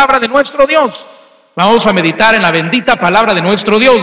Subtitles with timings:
[0.00, 1.06] palabra de nuestro Dios.
[1.54, 4.00] Vamos a meditar en la bendita palabra de nuestro Dios.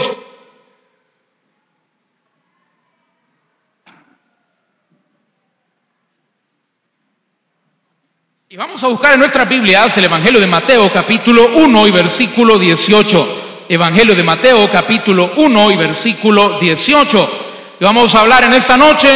[8.47, 12.59] Y vamos a buscar en nuestras Biblias el Evangelio de Mateo capítulo 1 y versículo
[12.59, 13.65] 18.
[13.67, 17.29] Evangelio de Mateo capítulo 1 y versículo 18.
[17.79, 19.09] Y vamos a hablar en esta noche,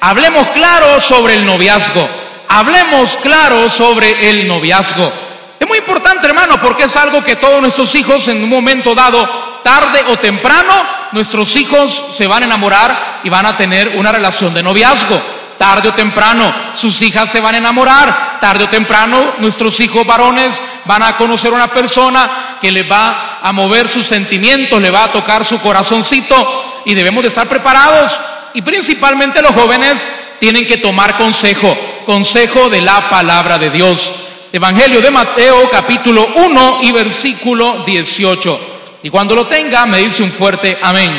[0.00, 2.08] hablemos claro sobre el noviazgo.
[2.48, 5.23] Hablemos claro sobre el noviazgo.
[5.74, 9.28] Muy importante, hermano, porque es algo que todos nuestros hijos en un momento dado,
[9.64, 10.72] tarde o temprano,
[11.10, 15.20] nuestros hijos se van a enamorar y van a tener una relación de noviazgo.
[15.58, 20.60] Tarde o temprano sus hijas se van a enamorar, tarde o temprano nuestros hijos varones
[20.84, 25.12] van a conocer una persona que les va a mover sus sentimientos, le va a
[25.12, 28.12] tocar su corazoncito y debemos de estar preparados.
[28.54, 30.06] Y principalmente los jóvenes
[30.38, 34.14] tienen que tomar consejo, consejo de la palabra de Dios.
[34.54, 38.60] Evangelio de Mateo capítulo 1 y versículo 18.
[39.02, 41.10] Y cuando lo tenga me dice un fuerte amén.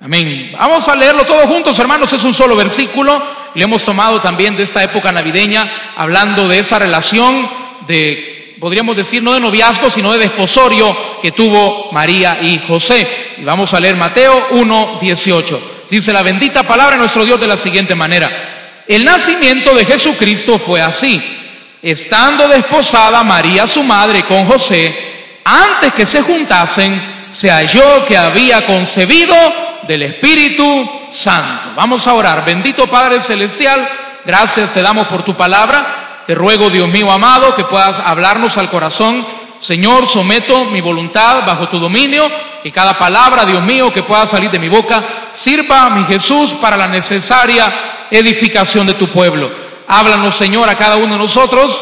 [0.00, 0.50] Amén.
[0.58, 2.12] Vamos a leerlo todos juntos, hermanos.
[2.12, 3.22] Es un solo versículo.
[3.54, 7.48] Le hemos tomado también de esta época navideña, hablando de esa relación
[7.86, 13.06] de, podríamos decir, no de noviazgo, sino de desposorio que tuvo María y José.
[13.38, 15.86] Y vamos a leer Mateo 1, 18.
[15.90, 18.82] Dice la bendita palabra de nuestro Dios de la siguiente manera.
[18.88, 21.38] El nacimiento de Jesucristo fue así.
[21.82, 24.94] Estando desposada María su madre con José,
[25.44, 27.00] antes que se juntasen,
[27.32, 29.34] se halló que había concebido
[29.88, 31.70] del Espíritu Santo.
[31.74, 32.44] Vamos a orar.
[32.44, 33.88] Bendito Padre Celestial,
[34.24, 36.22] gracias te damos por tu palabra.
[36.24, 39.26] Te ruego, Dios mío amado, que puedas hablarnos al corazón.
[39.58, 42.30] Señor, someto mi voluntad bajo tu dominio
[42.62, 46.52] y cada palabra, Dios mío, que pueda salir de mi boca, sirva a mi Jesús
[46.60, 47.72] para la necesaria
[48.08, 49.71] edificación de tu pueblo.
[49.92, 51.78] Háblanos, Señor, a cada uno de nosotros.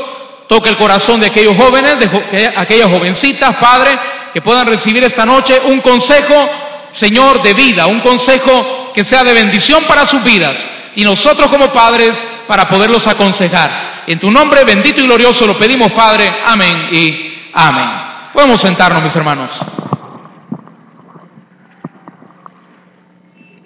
[0.48, 3.98] Toca el corazón de aquellos jóvenes, de aquellas jovencitas, Padre,
[4.33, 6.50] que puedan recibir esta noche un consejo
[6.92, 11.72] Señor, de vida, un consejo que sea de bendición para sus vidas y nosotros como
[11.72, 14.03] padres para poderlos aconsejar.
[14.06, 16.32] En tu nombre bendito y glorioso lo pedimos, Padre.
[16.44, 17.88] Amén y amén.
[18.32, 19.50] Podemos sentarnos, mis hermanos.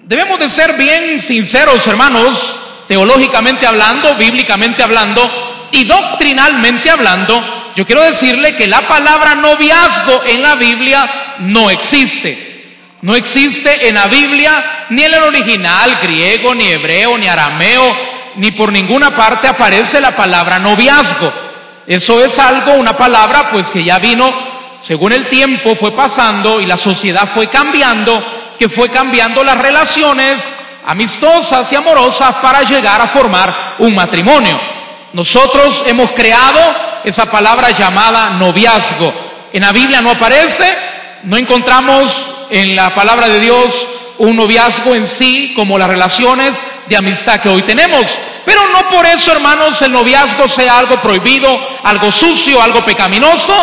[0.02, 2.56] Debemos de ser bien sinceros, hermanos,
[2.88, 7.72] teológicamente hablando, bíblicamente hablando y doctrinalmente hablando.
[7.74, 12.52] Yo quiero decirle que la palabra noviazgo en la Biblia no existe.
[13.02, 17.96] No existe en la Biblia, ni en el original griego, ni hebreo, ni arameo,
[18.36, 21.30] ni por ninguna parte aparece la palabra noviazgo.
[21.86, 24.32] Eso es algo, una palabra pues que ya vino,
[24.80, 28.24] según el tiempo fue pasando y la sociedad fue cambiando,
[28.58, 30.48] que fue cambiando las relaciones
[30.86, 34.58] amistosas y amorosas para llegar a formar un matrimonio.
[35.12, 36.60] Nosotros hemos creado
[37.04, 39.12] esa palabra llamada noviazgo.
[39.52, 40.66] En la Biblia no aparece,
[41.24, 42.10] no encontramos
[42.50, 43.86] en la palabra de Dios
[44.18, 48.02] un noviazgo en sí como las relaciones de amistad que hoy tenemos.
[48.44, 53.54] Pero no por eso, hermanos, el noviazgo sea algo prohibido, algo sucio, algo pecaminoso.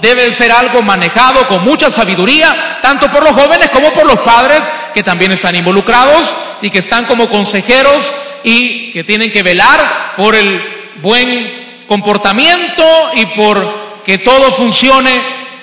[0.00, 4.70] Debe ser algo manejado con mucha sabiduría, tanto por los jóvenes como por los padres
[4.92, 8.12] que también están involucrados y que están como consejeros
[8.42, 10.62] y que tienen que velar por el
[11.02, 12.84] buen comportamiento
[13.14, 15.20] y por que todo funcione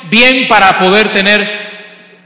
[0.09, 1.63] bien para poder tener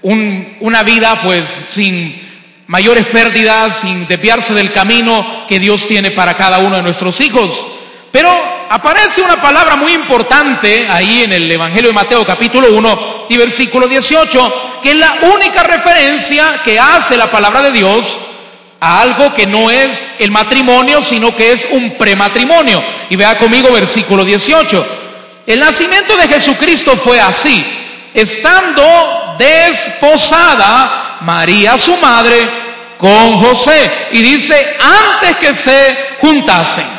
[0.01, 2.27] una vida pues sin
[2.67, 7.67] mayores pérdidas, sin desviarse del camino que Dios tiene para cada uno de nuestros hijos.
[8.11, 8.29] Pero
[8.69, 13.87] aparece una palabra muy importante ahí en el Evangelio de Mateo capítulo 1 y versículo
[13.87, 18.05] 18, que es la única referencia que hace la palabra de Dios
[18.79, 22.83] a algo que no es el matrimonio, sino que es un prematrimonio.
[23.09, 24.85] Y vea conmigo versículo 18.
[25.47, 27.65] El nacimiento de Jesucristo fue así,
[28.13, 32.47] estando desposada María su madre
[32.97, 33.91] con José.
[34.11, 36.97] Y dice, antes que se juntasen.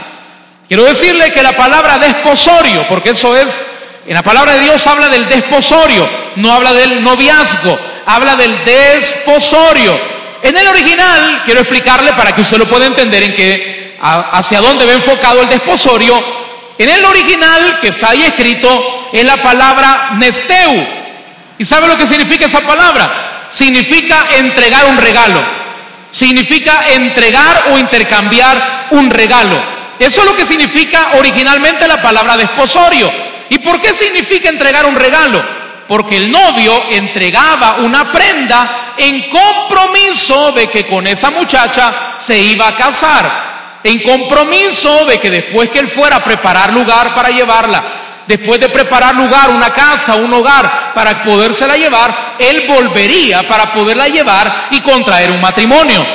[0.67, 3.59] Quiero decirle que la palabra desposorio, porque eso es,
[4.07, 10.18] en la palabra de Dios habla del desposorio, no habla del noviazgo, habla del desposorio.
[10.43, 14.93] En el original, quiero explicarle para que usted lo pueda entender en hacia dónde va
[14.93, 16.23] enfocado el desposorio.
[16.79, 20.99] En el original que está ahí escrito es la palabra nesteu,
[21.59, 23.47] ¿Y sabe lo que significa esa palabra?
[23.51, 25.43] Significa entregar un regalo.
[26.13, 29.61] Significa entregar o intercambiar un regalo.
[29.99, 33.11] Eso es lo que significa originalmente la palabra desposorio.
[33.51, 35.45] ¿Y por qué significa entregar un regalo?
[35.89, 42.69] Porque el novio entregaba una prenda en compromiso de que con esa muchacha se iba
[42.69, 43.49] a casar.
[43.85, 47.99] En compromiso de que después que él fuera a preparar lugar para llevarla
[48.29, 54.07] después de preparar lugar, una casa, un hogar, para podérsela llevar, él volvería para poderla
[54.07, 56.07] llevar y contraer un matrimonio.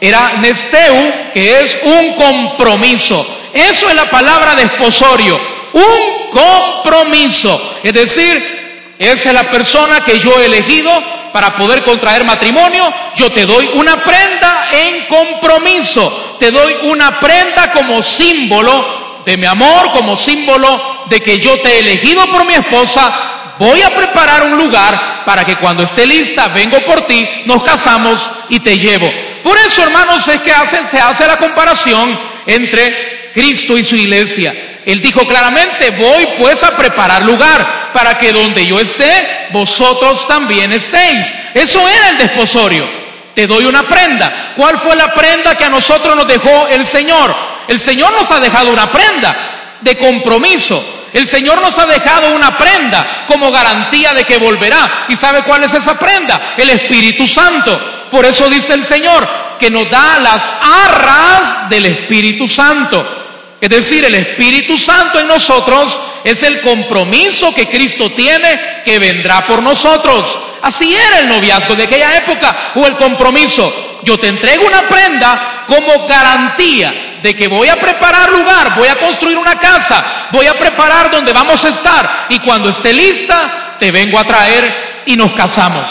[0.00, 3.26] Era nesteu, que es un compromiso.
[3.52, 5.40] Eso es la palabra desposorio,
[5.72, 7.80] un compromiso.
[7.82, 8.57] Es decir,
[8.98, 10.90] esa es la persona que yo he elegido
[11.32, 12.92] para poder contraer matrimonio.
[13.14, 16.36] Yo te doy una prenda en compromiso.
[16.38, 21.76] Te doy una prenda como símbolo de mi amor, como símbolo de que yo te
[21.76, 23.54] he elegido por mi esposa.
[23.58, 28.18] Voy a preparar un lugar para que cuando esté lista vengo por ti, nos casamos
[28.48, 29.12] y te llevo.
[29.42, 34.54] Por eso, hermanos, es que hacen, se hace la comparación entre Cristo y su iglesia.
[34.84, 40.72] Él dijo claramente, voy pues a preparar lugar para que donde yo esté, vosotros también
[40.72, 41.34] estéis.
[41.54, 42.88] Eso era el desposorio.
[43.34, 44.52] Te doy una prenda.
[44.56, 47.34] ¿Cuál fue la prenda que a nosotros nos dejó el Señor?
[47.68, 49.36] El Señor nos ha dejado una prenda
[49.80, 50.82] de compromiso.
[51.12, 55.06] El Señor nos ha dejado una prenda como garantía de que volverá.
[55.08, 56.54] ¿Y sabe cuál es esa prenda?
[56.56, 58.08] El Espíritu Santo.
[58.10, 59.28] Por eso dice el Señor
[59.58, 60.50] que nos da las
[60.86, 63.27] arras del Espíritu Santo.
[63.60, 69.46] Es decir, el Espíritu Santo en nosotros es el compromiso que Cristo tiene que vendrá
[69.46, 70.38] por nosotros.
[70.62, 74.00] Así era el noviazgo de aquella época o el compromiso.
[74.04, 78.96] Yo te entrego una prenda como garantía de que voy a preparar lugar, voy a
[78.96, 83.90] construir una casa, voy a preparar donde vamos a estar y cuando esté lista te
[83.90, 85.84] vengo a traer y nos casamos.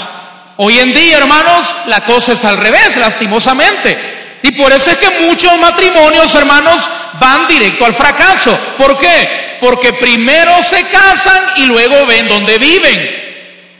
[0.57, 4.39] Hoy en día, hermanos, la cosa es al revés, lastimosamente.
[4.41, 6.81] Y por eso es que muchos matrimonios, hermanos,
[7.19, 8.57] van directo al fracaso.
[8.77, 9.57] ¿Por qué?
[9.59, 13.27] Porque primero se casan y luego ven dónde viven.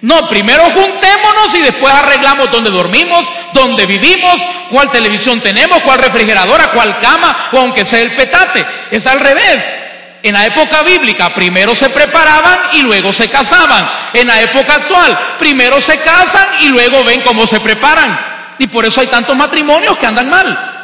[0.01, 4.39] No, primero juntémonos y después arreglamos dónde dormimos, dónde vivimos,
[4.69, 8.65] cuál televisión tenemos, cuál refrigeradora, cuál cama, o aunque sea el petate.
[8.91, 9.73] Es al revés.
[10.21, 13.89] En la época bíblica primero se preparaban y luego se casaban.
[14.13, 18.19] En la época actual primero se casan y luego ven cómo se preparan.
[18.59, 20.76] Y por eso hay tantos matrimonios que andan mal.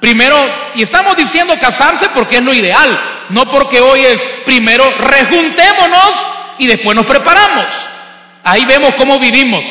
[0.00, 0.36] Primero,
[0.74, 2.98] y estamos diciendo casarse porque es lo ideal,
[3.28, 6.10] no porque hoy es primero rejuntémonos
[6.58, 7.66] y después nos preparamos.
[8.42, 9.62] Ahí vemos cómo vivimos,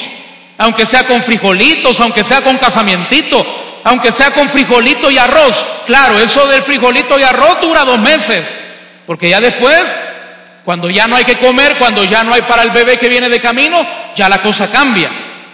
[0.59, 3.43] aunque sea con frijolitos, aunque sea con casamientito,
[3.83, 5.65] aunque sea con frijolito y arroz.
[5.87, 8.55] Claro, eso del frijolito y arroz dura dos meses,
[9.07, 9.95] porque ya después,
[10.63, 13.29] cuando ya no hay que comer, cuando ya no hay para el bebé que viene
[13.29, 13.83] de camino,
[14.15, 15.09] ya la cosa cambia.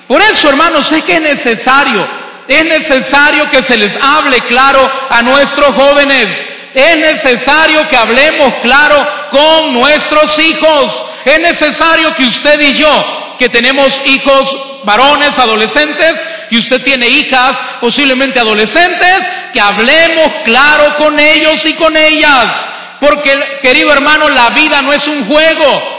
[0.05, 2.05] Por eso, hermanos, es que es necesario,
[2.47, 6.45] es necesario que se les hable claro a nuestros jóvenes.
[6.73, 11.03] Es necesario que hablemos claro con nuestros hijos.
[11.23, 17.59] Es necesario que usted y yo, que tenemos hijos varones, adolescentes, y usted tiene hijas
[17.81, 22.67] posiblemente adolescentes, que hablemos claro con ellos y con ellas.
[22.99, 25.95] Porque, querido hermano, la vida no es un juego.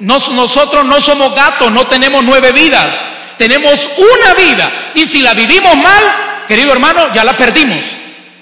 [0.00, 3.17] nosotros no somos gatos, no tenemos nueve vidas.
[3.38, 7.84] Tenemos una vida y si la vivimos mal, querido hermano, ya la perdimos.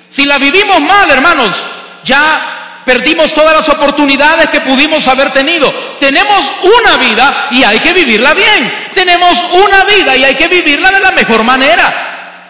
[0.08, 1.54] Si la vivimos mal, hermanos,
[2.02, 5.72] ya perdimos todas las oportunidades que pudimos haber tenido.
[5.98, 8.72] Tenemos una vida y hay que vivirla bien.
[8.94, 12.06] Tenemos una vida y hay que vivirla de la mejor manera.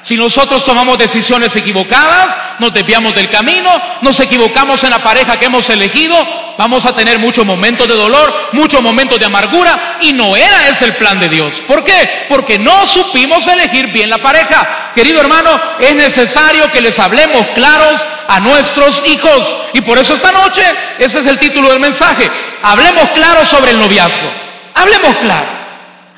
[0.06, 3.68] Si nosotros tomamos decisiones equivocadas, nos desviamos del camino,
[4.02, 6.16] nos equivocamos en la pareja que hemos elegido,
[6.56, 10.84] vamos a tener muchos momentos de dolor, muchos momentos de amargura y no era ese
[10.84, 11.54] el plan de Dios.
[11.66, 12.26] ¿Por qué?
[12.28, 14.92] Porque no supimos elegir bien la pareja.
[14.94, 19.56] Querido hermano, es necesario que les hablemos claros a nuestros hijos.
[19.72, 20.62] Y por eso esta noche,
[21.00, 22.30] ese es el título del mensaje,
[22.62, 24.30] hablemos claro sobre el noviazgo.
[24.72, 25.48] Hablemos claro.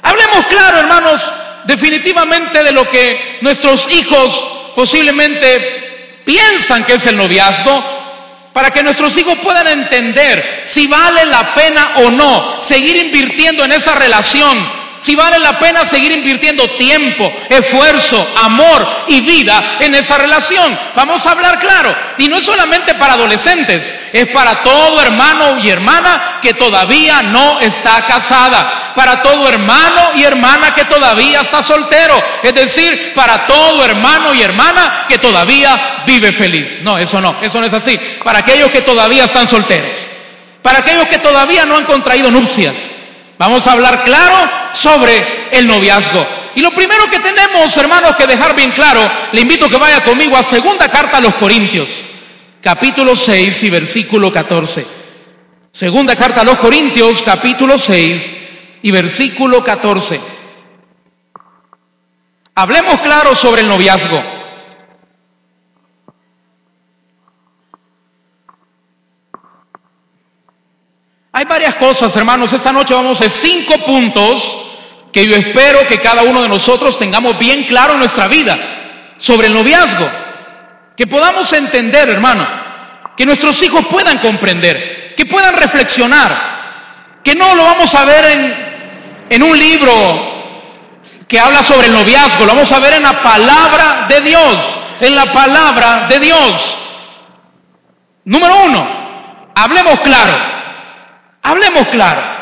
[0.02, 1.22] Hablemos claro, hermanos,
[1.68, 7.84] definitivamente de lo que nuestros hijos posiblemente piensan que es el noviazgo,
[8.54, 13.72] para que nuestros hijos puedan entender si vale la pena o no seguir invirtiendo en
[13.72, 20.18] esa relación si vale la pena seguir invirtiendo tiempo, esfuerzo, amor y vida en esa
[20.18, 20.78] relación.
[20.94, 21.94] Vamos a hablar claro.
[22.18, 27.60] Y no es solamente para adolescentes, es para todo hermano y hermana que todavía no
[27.60, 33.84] está casada, para todo hermano y hermana que todavía está soltero, es decir, para todo
[33.84, 36.78] hermano y hermana que todavía vive feliz.
[36.82, 37.98] No, eso no, eso no es así.
[38.24, 39.96] Para aquellos que todavía están solteros,
[40.62, 42.74] para aquellos que todavía no han contraído nupcias.
[43.38, 46.26] Vamos a hablar claro sobre el noviazgo.
[46.54, 49.00] Y lo primero que tenemos, hermanos, que dejar bien claro,
[49.32, 52.04] le invito que vaya conmigo a segunda carta a los Corintios,
[52.60, 54.86] capítulo 6 y versículo 14.
[55.72, 58.34] Segunda carta a los Corintios, capítulo 6
[58.82, 60.20] y versículo 14.
[62.54, 64.37] Hablemos claro sobre el noviazgo.
[71.38, 72.52] Hay varias cosas, hermanos.
[72.52, 74.42] Esta noche vamos a cinco puntos
[75.12, 78.58] que yo espero que cada uno de nosotros tengamos bien claro en nuestra vida
[79.18, 80.10] sobre el noviazgo.
[80.96, 82.44] Que podamos entender, hermano,
[83.16, 89.26] que nuestros hijos puedan comprender, que puedan reflexionar, que no lo vamos a ver en,
[89.30, 89.92] en un libro
[91.28, 94.56] que habla sobre el noviazgo, lo vamos a ver en la palabra de Dios,
[95.00, 96.76] en la palabra de Dios.
[98.24, 98.88] Número uno,
[99.54, 100.47] hablemos claro,
[101.42, 102.38] hablemos claro.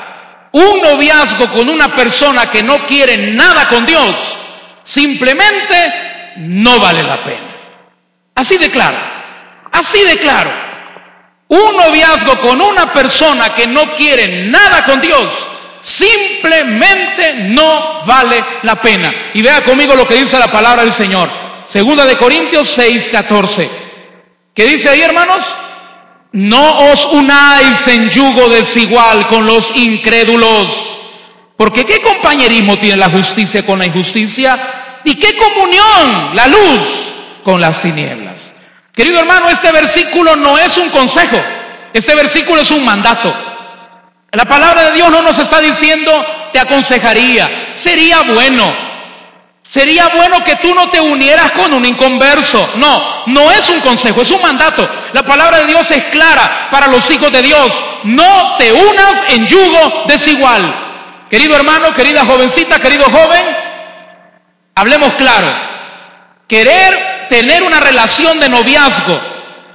[0.52, 4.14] Un noviazgo con una persona que no quiere nada con Dios,
[4.82, 7.56] simplemente no vale la pena.
[8.34, 8.96] Así de claro,
[9.72, 10.50] así de claro.
[11.48, 15.26] Un noviazgo con una persona que no quiere nada con Dios,
[15.80, 19.14] simplemente no vale la pena.
[19.34, 21.28] Y vea conmigo lo que dice la palabra del Señor.
[21.66, 23.70] Segunda de Corintios 6, 14.
[24.54, 25.44] ¿Qué dice ahí, hermanos?
[26.36, 30.68] No os unáis en yugo desigual con los incrédulos.
[31.56, 35.00] Porque ¿qué compañerismo tiene la justicia con la injusticia?
[35.02, 36.82] ¿Y qué comunión la luz
[37.42, 38.54] con las tinieblas?
[38.92, 41.42] Querido hermano, este versículo no es un consejo,
[41.94, 43.34] este versículo es un mandato.
[44.32, 46.12] La palabra de Dios no nos está diciendo,
[46.52, 48.85] te aconsejaría, sería bueno,
[49.68, 52.68] sería bueno que tú no te unieras con un inconverso.
[52.76, 54.88] No, no es un consejo, es un mandato.
[55.12, 57.72] La palabra de Dios es clara para los hijos de Dios.
[58.04, 60.82] No te unas en yugo desigual.
[61.28, 63.44] Querido hermano, querida jovencita, querido joven,
[64.74, 65.52] hablemos claro.
[66.46, 69.20] Querer tener una relación de noviazgo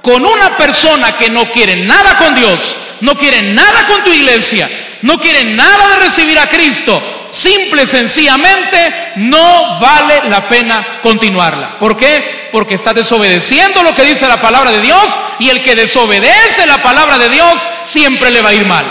[0.02, 2.58] con una persona que no quiere nada con Dios,
[3.02, 4.68] no quieren nada con tu iglesia,
[5.02, 7.00] no quieren nada de recibir a Cristo,
[7.32, 11.78] simple y sencillamente no vale la pena continuarla.
[11.78, 12.50] ¿Por qué?
[12.52, 16.82] Porque está desobedeciendo lo que dice la palabra de Dios y el que desobedece la
[16.82, 18.84] palabra de Dios siempre le va a ir mal.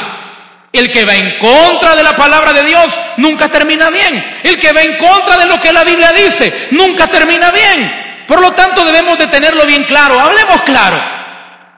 [0.74, 4.42] El que va en contra de la palabra de Dios nunca termina bien.
[4.44, 8.26] El que va en contra de lo que la Biblia dice nunca termina bien.
[8.28, 10.20] Por lo tanto debemos de tenerlo bien claro.
[10.20, 11.21] Hablemos claro.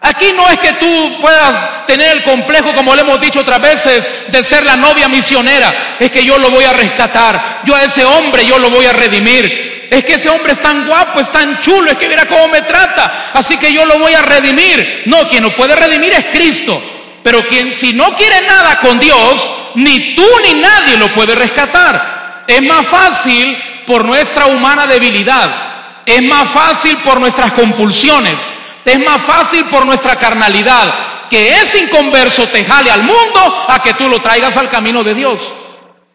[0.06, 4.06] Aquí no es que tú puedas tener el complejo, como le hemos dicho otras veces,
[4.28, 5.96] de ser la novia misionera.
[5.98, 7.62] Es que yo lo voy a rescatar.
[7.64, 9.88] Yo a ese hombre yo lo voy a redimir.
[9.90, 12.64] Es que ese hombre es tan guapo, es tan chulo, es que mira cómo me
[12.64, 13.32] trata.
[13.34, 15.04] Así que yo lo voy a redimir.
[15.06, 16.82] No, quien lo puede redimir es Cristo.
[17.24, 22.44] Pero quien si no quiere nada con Dios, ni tú ni nadie lo puede rescatar.
[22.46, 23.58] Es más fácil
[23.88, 26.04] por nuestra humana debilidad.
[26.06, 28.36] Es más fácil por nuestras compulsiones.
[28.86, 30.94] Es más fácil por nuestra carnalidad
[31.30, 35.14] que ese inconverso te jale al mundo a que tú lo traigas al camino de
[35.14, 35.56] Dios.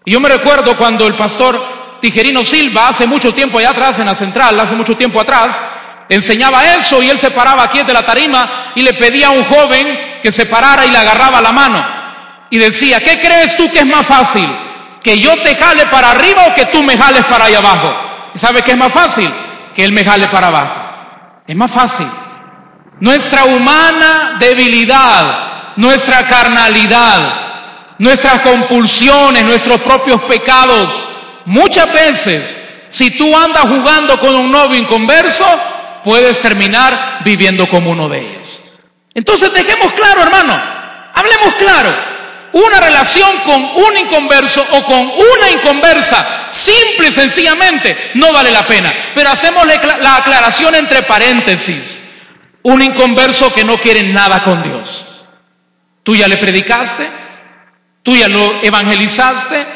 [0.05, 1.61] Y yo me recuerdo cuando el pastor
[2.01, 5.61] Tijerino Silva, hace mucho tiempo allá atrás en la central, hace mucho tiempo atrás,
[6.09, 9.45] enseñaba eso y él se paraba aquí de la tarima y le pedía a un
[9.45, 11.85] joven que se parara y le agarraba la mano.
[12.51, 14.49] Y decía, ¿qué crees tú que es más fácil?
[15.03, 17.95] ¿Que yo te jale para arriba o que tú me jales para allá abajo?
[18.35, 19.31] ¿Y sabe qué es más fácil?
[19.75, 20.73] Que él me jale para abajo.
[21.47, 22.07] Es más fácil.
[23.01, 30.89] Nuestra humana debilidad, nuestra carnalidad, nuestras compulsiones, nuestros propios pecados.
[31.45, 35.47] Muchas veces, si tú andas jugando con un novio inconverso,
[36.03, 38.63] puedes terminar viviendo como uno de ellos.
[39.15, 40.61] Entonces dejemos claro, hermano,
[41.15, 42.09] hablemos claro.
[42.51, 48.67] Una relación con un inconverso o con una inconversa, simple y sencillamente, no vale la
[48.67, 48.93] pena.
[49.15, 49.67] Pero hacemos
[50.01, 52.08] la aclaración entre paréntesis.
[52.69, 55.07] Un inconverso que no quiere nada con Dios.
[56.03, 57.09] Tú ya le predicaste,
[58.03, 59.67] tú ya lo evangelizaste,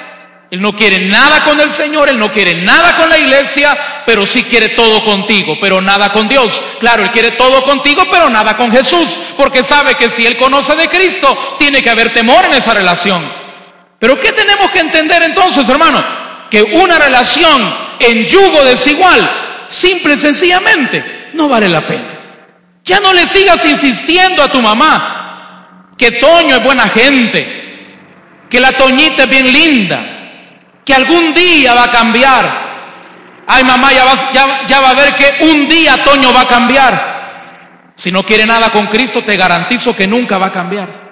[0.53, 4.27] él no quiere nada con el Señor, Él no quiere nada con la iglesia, pero
[4.27, 6.63] sí quiere todo contigo, pero nada con Dios.
[6.79, 9.09] Claro, Él quiere todo contigo, pero nada con Jesús,
[9.39, 13.27] porque sabe que si Él conoce de Cristo, tiene que haber temor en esa relación.
[13.99, 16.05] Pero ¿qué tenemos que entender entonces, hermano?
[16.51, 19.31] Que una relación en yugo desigual,
[19.69, 22.02] simple y sencillamente, no vale la pena.
[22.85, 27.97] Ya no le sigas insistiendo a tu mamá que Toño es buena gente,
[28.51, 30.01] que la Toñita es bien linda,
[30.85, 32.63] que algún día va a cambiar.
[33.47, 37.13] Ay mamá, ya, ya, va a ver que un día Toño va a cambiar.
[37.95, 41.03] Si no quiere nada con Cristo, te garantizo que nunca va a cambiar.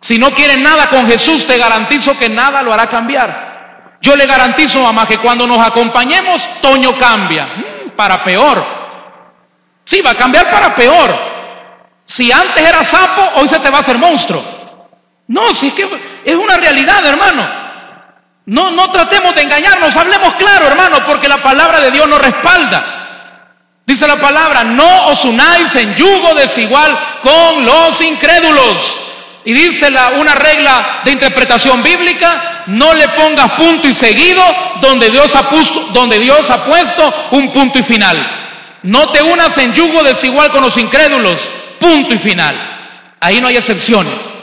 [0.00, 3.96] Si no quiere nada con Jesús, te garantizo que nada lo hará cambiar.
[4.00, 7.46] Yo le garantizo, mamá, que cuando nos acompañemos, Toño cambia.
[7.46, 8.77] Mm, para peor.
[9.88, 11.18] Sí, va a cambiar para peor.
[12.04, 14.44] Si antes era sapo, hoy se te va a hacer monstruo.
[15.28, 15.88] No, si es que
[16.24, 17.48] es una realidad, hermano.
[18.44, 22.96] No, no tratemos de engañarnos, hablemos claro, hermano, porque la palabra de Dios nos respalda.
[23.86, 29.00] Dice la palabra, no os unáis en yugo desigual con los incrédulos.
[29.46, 34.42] Y dice la, una regla de interpretación bíblica, no le pongas punto y seguido
[34.82, 35.48] donde Dios, ha
[35.94, 38.37] donde Dios ha puesto un punto y final.
[38.82, 41.40] No te unas en yugo desigual con los incrédulos,
[41.80, 43.16] punto y final.
[43.20, 44.34] Ahí no hay excepciones.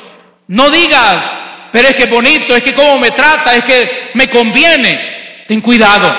[0.48, 1.32] No digas,
[1.72, 5.44] pero es que bonito, es que cómo me trata, es que me conviene.
[5.48, 6.14] Ten cuidado,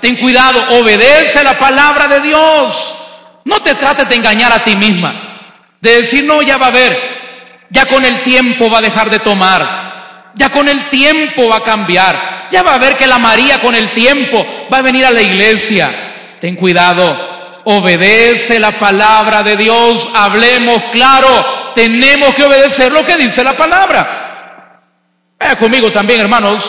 [0.00, 2.96] ten cuidado, obedece la palabra de Dios.
[3.44, 5.14] No te trates de engañar a ti misma,
[5.80, 6.98] de decir, no, ya va a ver,
[7.70, 9.80] ya con el tiempo va a dejar de tomar.
[10.34, 12.48] Ya con el tiempo va a cambiar.
[12.50, 15.22] Ya va a ver que la María con el tiempo va a venir a la
[15.22, 15.90] iglesia.
[16.40, 17.29] Ten cuidado.
[17.78, 20.08] Obedece la palabra de Dios.
[20.12, 21.72] Hablemos claro.
[21.72, 24.82] Tenemos que obedecer lo que dice la palabra.
[25.38, 26.68] Vaya conmigo también, hermanos.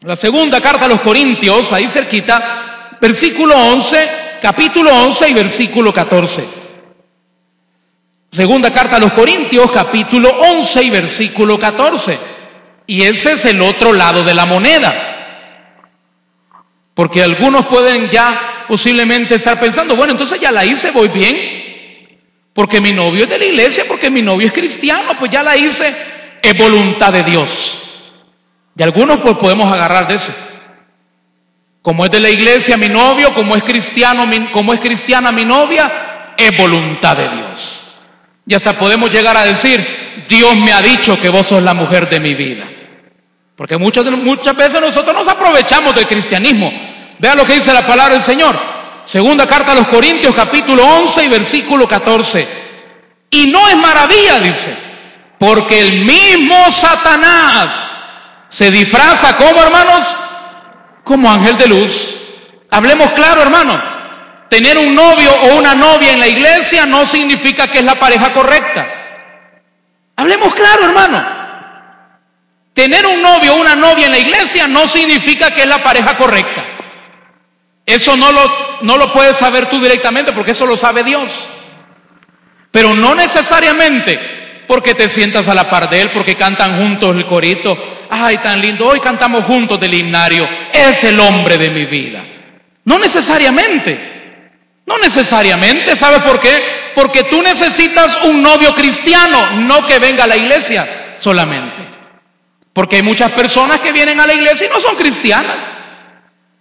[0.00, 4.10] La segunda carta a los Corintios, ahí cerquita, versículo 11,
[4.40, 6.48] capítulo 11 y versículo 14.
[8.30, 12.18] Segunda carta a los Corintios, capítulo 11 y versículo 14.
[12.86, 14.94] Y ese es el otro lado de la moneda.
[16.94, 21.58] Porque algunos pueden ya posiblemente estar pensando, bueno, entonces ya la hice, voy bien.
[22.52, 25.56] Porque mi novio es de la iglesia, porque mi novio es cristiano, pues ya la
[25.56, 25.94] hice,
[26.42, 27.48] es voluntad de Dios.
[28.76, 30.32] Y algunos pues podemos agarrar de eso.
[31.82, 36.34] Como es de la iglesia mi novio, como es cristiano, como es cristiana mi novia,
[36.36, 37.86] es voluntad de Dios.
[38.46, 39.84] Y hasta podemos llegar a decir,
[40.28, 42.68] Dios me ha dicho que vos sos la mujer de mi vida.
[43.56, 46.72] Porque muchas, muchas veces nosotros nos aprovechamos del cristianismo.
[47.18, 48.56] Vea lo que dice la palabra del Señor.
[49.04, 52.46] Segunda carta a los Corintios capítulo 11 y versículo 14.
[53.30, 54.76] Y no es maravilla, dice,
[55.38, 57.96] porque el mismo Satanás
[58.48, 60.04] se disfraza como hermanos,
[61.04, 62.16] como ángel de luz.
[62.70, 63.80] Hablemos claro, hermano.
[64.48, 68.32] Tener un novio o una novia en la iglesia no significa que es la pareja
[68.32, 68.86] correcta.
[70.16, 71.24] Hablemos claro, hermano.
[72.72, 76.16] Tener un novio o una novia en la iglesia no significa que es la pareja
[76.16, 76.77] correcta.
[77.88, 78.42] Eso no lo,
[78.82, 81.48] no lo puedes saber tú directamente porque eso lo sabe Dios.
[82.70, 87.24] Pero no necesariamente porque te sientas a la par de él, porque cantan juntos el
[87.24, 87.78] corito.
[88.10, 90.46] Ay, tan lindo, hoy cantamos juntos del himnario.
[90.70, 92.26] Es el hombre de mi vida.
[92.84, 94.18] No necesariamente.
[94.84, 96.92] No necesariamente, ¿sabes por qué?
[96.94, 100.86] Porque tú necesitas un novio cristiano, no que venga a la iglesia
[101.18, 101.88] solamente.
[102.74, 105.77] Porque hay muchas personas que vienen a la iglesia y no son cristianas.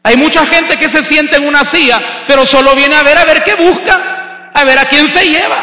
[0.07, 3.25] Hay mucha gente que se siente en una silla, pero solo viene a ver a
[3.25, 5.57] ver qué busca, a ver a quién se lleva.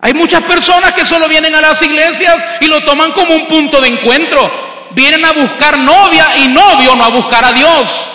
[0.00, 3.78] Hay muchas personas que solo vienen a las iglesias y lo toman como un punto
[3.82, 4.88] de encuentro.
[4.92, 8.08] Vienen a buscar novia y novio, no a buscar a Dios.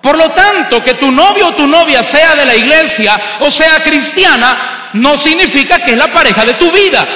[0.00, 3.82] Por lo tanto, que tu novio o tu novia sea de la iglesia o sea
[3.82, 7.06] cristiana, no significa que es la pareja de tu vida.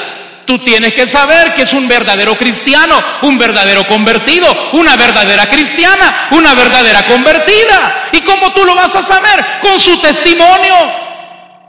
[0.46, 6.28] Tú tienes que saber que es un verdadero cristiano, un verdadero convertido, una verdadera cristiana,
[6.30, 8.08] una verdadera convertida.
[8.12, 9.44] ¿Y cómo tú lo vas a saber?
[9.60, 10.74] Con su testimonio,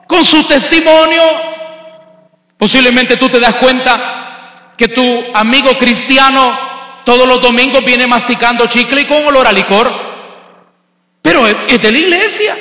[0.07, 1.23] con su testimonio.
[2.57, 6.67] Posiblemente tú te das cuenta que tu amigo cristiano
[7.07, 9.89] todos los domingos viene masticando chicle y con olor a licor.
[11.21, 12.53] Pero es de la iglesia.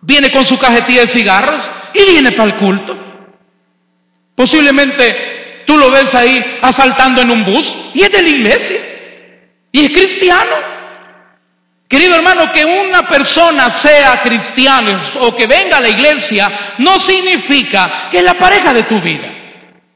[0.00, 1.60] Viene con su cajetilla de cigarros
[1.92, 3.05] y viene para el culto.
[4.36, 8.76] Posiblemente tú lo ves ahí asaltando en un bus y es de la iglesia.
[9.72, 10.76] Y es cristiano.
[11.88, 18.08] Querido hermano, que una persona sea cristiana o que venga a la iglesia no significa
[18.10, 19.32] que es la pareja de tu vida.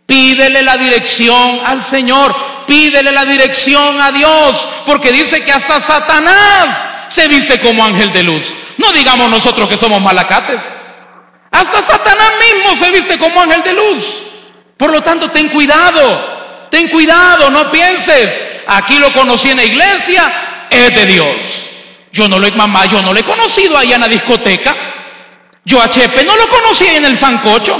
[0.06, 2.34] Pídele la dirección al Señor,
[2.66, 8.22] pídele la dirección a Dios, porque dice que hasta Satanás se viste como ángel de
[8.22, 8.54] luz.
[8.78, 10.62] No digamos nosotros que somos malacates.
[11.50, 14.22] Hasta Satanás mismo se viste como ángel de luz.
[14.80, 20.32] Por lo tanto, ten cuidado, ten cuidado, no pienses, aquí lo conocí en la iglesia,
[20.70, 21.36] es de Dios.
[22.10, 24.74] Yo no lo, mamá, yo no lo he conocido allá en la discoteca.
[25.66, 27.78] Yo a Chepe no lo conocí en el Sancocho.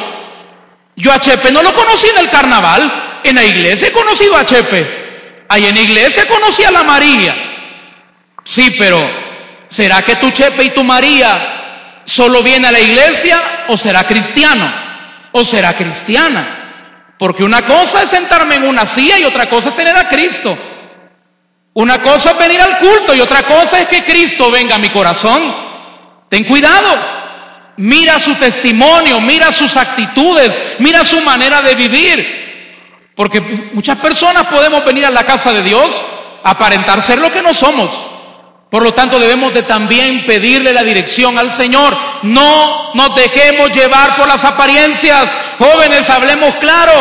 [0.94, 3.20] Yo a Chepe no lo conocí en el carnaval.
[3.24, 5.46] En la iglesia he conocido a Chepe.
[5.48, 7.34] Ahí en la iglesia conocí a la María.
[8.44, 9.10] Sí, pero
[9.70, 14.70] ¿será que tu Chepe y tu María solo viene a la iglesia o será cristiano?
[15.32, 16.58] ¿O será cristiana?
[17.20, 20.56] Porque una cosa es sentarme en una silla y otra cosa es tener a Cristo.
[21.74, 24.88] Una cosa es venir al culto y otra cosa es que Cristo venga a mi
[24.88, 25.54] corazón.
[26.30, 26.88] Ten cuidado.
[27.76, 33.12] Mira su testimonio, mira sus actitudes, mira su manera de vivir.
[33.14, 33.42] Porque
[33.74, 36.00] muchas personas podemos venir a la casa de Dios,
[36.42, 37.90] aparentar ser lo que no somos.
[38.70, 41.94] Por lo tanto, debemos de también pedirle la dirección al Señor.
[42.22, 45.30] No nos dejemos llevar por las apariencias.
[45.60, 46.92] Jóvenes, hablemos claro.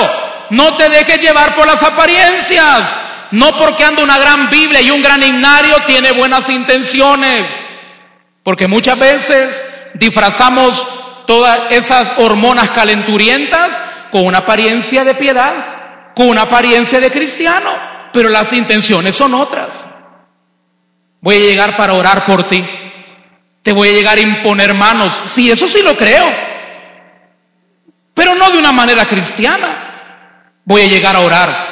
[0.49, 2.99] no te dejes llevar por las apariencias.
[3.31, 7.45] No porque anda una gran Biblia y un gran himnario tiene buenas intenciones.
[8.43, 10.85] Porque muchas veces disfrazamos
[11.25, 15.53] todas esas hormonas calenturientas con una apariencia de piedad,
[16.13, 17.71] con una apariencia de cristiano,
[18.11, 19.87] pero las intenciones son otras.
[21.21, 22.67] Voy a llegar para orar por ti.
[23.61, 25.13] Te voy a llegar a imponer manos.
[25.27, 26.48] Sí, eso sí lo creo.
[28.19, 29.67] Pero no de una manera cristiana.
[30.65, 31.69] Voy a llegar a orar.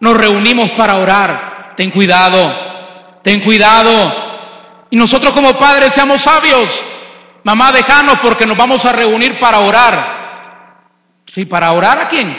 [0.00, 1.74] Nos reunimos para orar.
[1.76, 3.20] Ten cuidado.
[3.22, 4.86] Ten cuidado.
[4.88, 6.82] Y nosotros como padres seamos sabios.
[7.44, 10.80] Mamá, déjanos porque nos vamos a reunir para orar.
[11.26, 12.34] Sí, para orar a quién?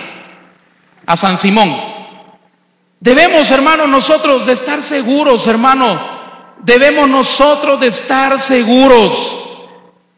[1.05, 1.79] A San Simón.
[2.99, 9.37] Debemos, hermanos, nosotros de estar seguros, hermano, debemos nosotros de estar seguros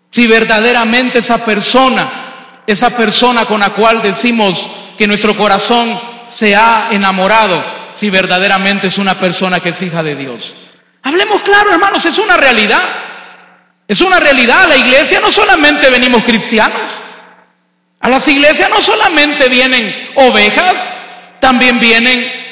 [0.10, 2.23] si verdaderamente esa persona,
[2.67, 8.97] esa persona con la cual decimos que nuestro corazón se ha enamorado, si verdaderamente es
[8.97, 10.56] una persona que es hija de Dios.
[11.04, 12.82] Hablemos claro, hermanos, es una realidad.
[13.88, 14.63] Es una realidad.
[14.63, 16.82] A la iglesia no solamente venimos cristianos.
[17.99, 20.89] A las iglesias no solamente vienen ovejas,
[21.39, 22.43] también vienen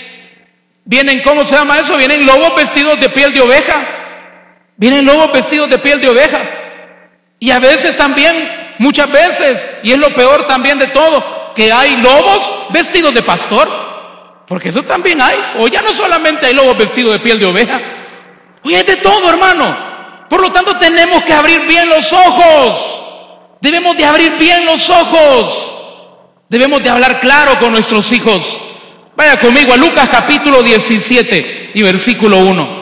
[0.92, 1.96] Vienen, ¿cómo se llama eso?
[1.96, 3.86] Vienen lobos vestidos de piel de oveja.
[4.78, 6.42] Vienen lobos vestidos de piel de oveja.
[7.40, 8.36] Y a veces también,
[8.82, 13.70] muchas veces, y es lo peor también de todo, que hay lobos vestidos de pastor.
[14.48, 15.38] Porque eso también hay.
[15.60, 17.80] O ya no solamente hay lobos vestidos de piel de oveja.
[18.64, 19.92] Hoy hay de todo, hermano.
[20.30, 23.02] Por lo tanto, tenemos que abrir bien los ojos.
[23.62, 25.74] Debemos de abrir bien los ojos.
[26.50, 28.60] Debemos de hablar claro con nuestros hijos.
[29.16, 32.81] Vaya conmigo a Lucas capítulo 17 y versículo 1.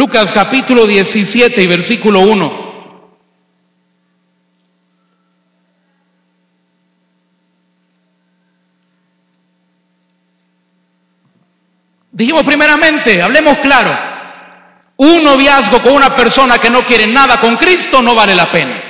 [0.00, 2.70] Lucas capítulo 17 y versículo 1.
[12.12, 13.94] Dijimos primeramente, hablemos claro,
[14.96, 18.82] un noviazgo con una persona que no quiere nada con Cristo no vale la pena.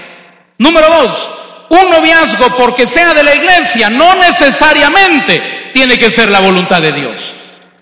[0.58, 1.30] Número dos,
[1.70, 6.92] un noviazgo porque sea de la iglesia no necesariamente tiene que ser la voluntad de
[6.92, 7.34] Dios.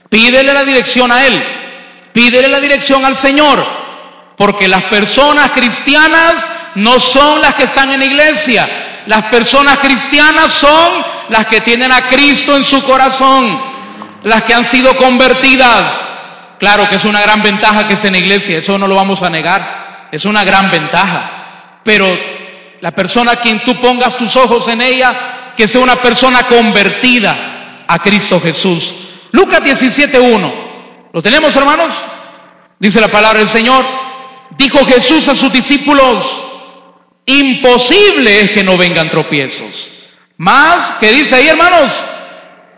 [0.09, 1.58] Pídele la dirección a Él,
[2.13, 3.65] pídele la dirección al Señor,
[4.37, 8.69] porque las personas cristianas no son las que están en la iglesia,
[9.07, 13.59] las personas cristianas son las que tienen a Cristo en su corazón,
[14.23, 16.09] las que han sido convertidas.
[16.59, 19.23] Claro que es una gran ventaja que esté en la iglesia, eso no lo vamos
[19.23, 22.07] a negar, es una gran ventaja, pero
[22.81, 27.85] la persona a quien tú pongas tus ojos en ella, que sea una persona convertida
[27.87, 28.95] a Cristo Jesús.
[29.33, 30.68] Lucas 17.1.
[31.13, 31.95] ¿Lo tenemos, hermanos?
[32.79, 33.85] Dice la palabra del Señor.
[34.57, 36.25] Dijo Jesús a sus discípulos,
[37.27, 39.93] imposible es que no vengan tropiezos.
[40.39, 41.93] Más, ¿qué dice ahí, hermanos?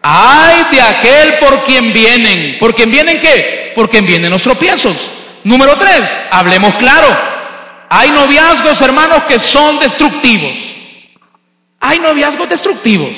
[0.03, 2.59] Ay de aquel por quien vienen.
[2.59, 3.73] ¿Por quien vienen qué?
[3.75, 4.97] Por quien vienen los tropiezos.
[5.45, 7.09] Número tres, hablemos claro.
[7.88, 10.57] Hay noviazgos, hermanos, que son destructivos.
[11.81, 13.11] Hay noviazgos destructivos.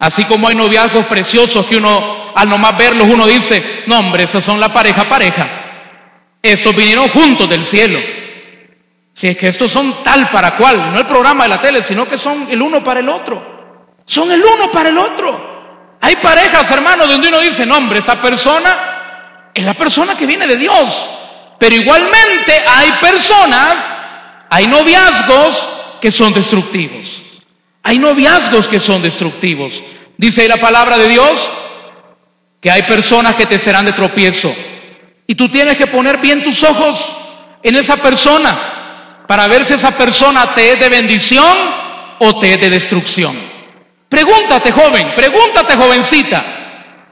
[0.00, 4.42] Así como hay noviazgos preciosos que uno, al nomás verlos, uno dice, no hombre, esos
[4.42, 5.48] son la pareja pareja.
[6.42, 7.98] Estos vinieron juntos del cielo.
[9.12, 12.08] Si es que estos son tal para cual, no el programa de la tele, sino
[12.08, 13.92] que son el uno para el otro.
[14.06, 15.98] Son el uno para el otro.
[16.00, 20.46] Hay parejas, hermanos, donde uno dice, no hombre, esa persona es la persona que viene
[20.46, 21.10] de Dios.
[21.58, 23.86] Pero igualmente hay personas,
[24.48, 25.68] hay noviazgos
[26.00, 27.22] que son destructivos.
[27.82, 29.82] Hay noviazgos que son destructivos.
[30.16, 31.50] Dice ahí la palabra de Dios
[32.60, 34.54] que hay personas que te serán de tropiezo.
[35.26, 37.14] Y tú tienes que poner bien tus ojos
[37.62, 41.56] en esa persona para ver si esa persona te es de bendición
[42.18, 43.36] o te es de destrucción.
[44.08, 46.42] Pregúntate, joven, pregúntate, jovencita,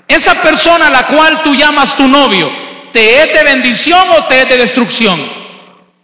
[0.07, 2.51] esa persona a la cual tú llamas tu novio,
[2.93, 5.21] ¿te es de bendición o te es de destrucción?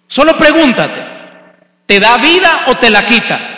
[0.07, 1.05] Solo pregúntate,
[1.87, 3.54] ¿te da vida o te la quita?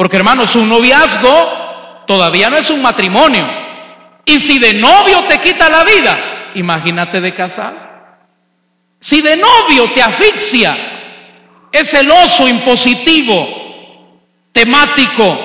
[0.00, 3.46] Porque hermanos, un noviazgo todavía no es un matrimonio.
[4.24, 6.18] Y si de novio te quita la vida,
[6.54, 7.76] imagínate de casado.
[8.98, 10.74] Si de novio te asfixia,
[11.70, 13.46] es celoso, impositivo,
[14.52, 15.38] temático,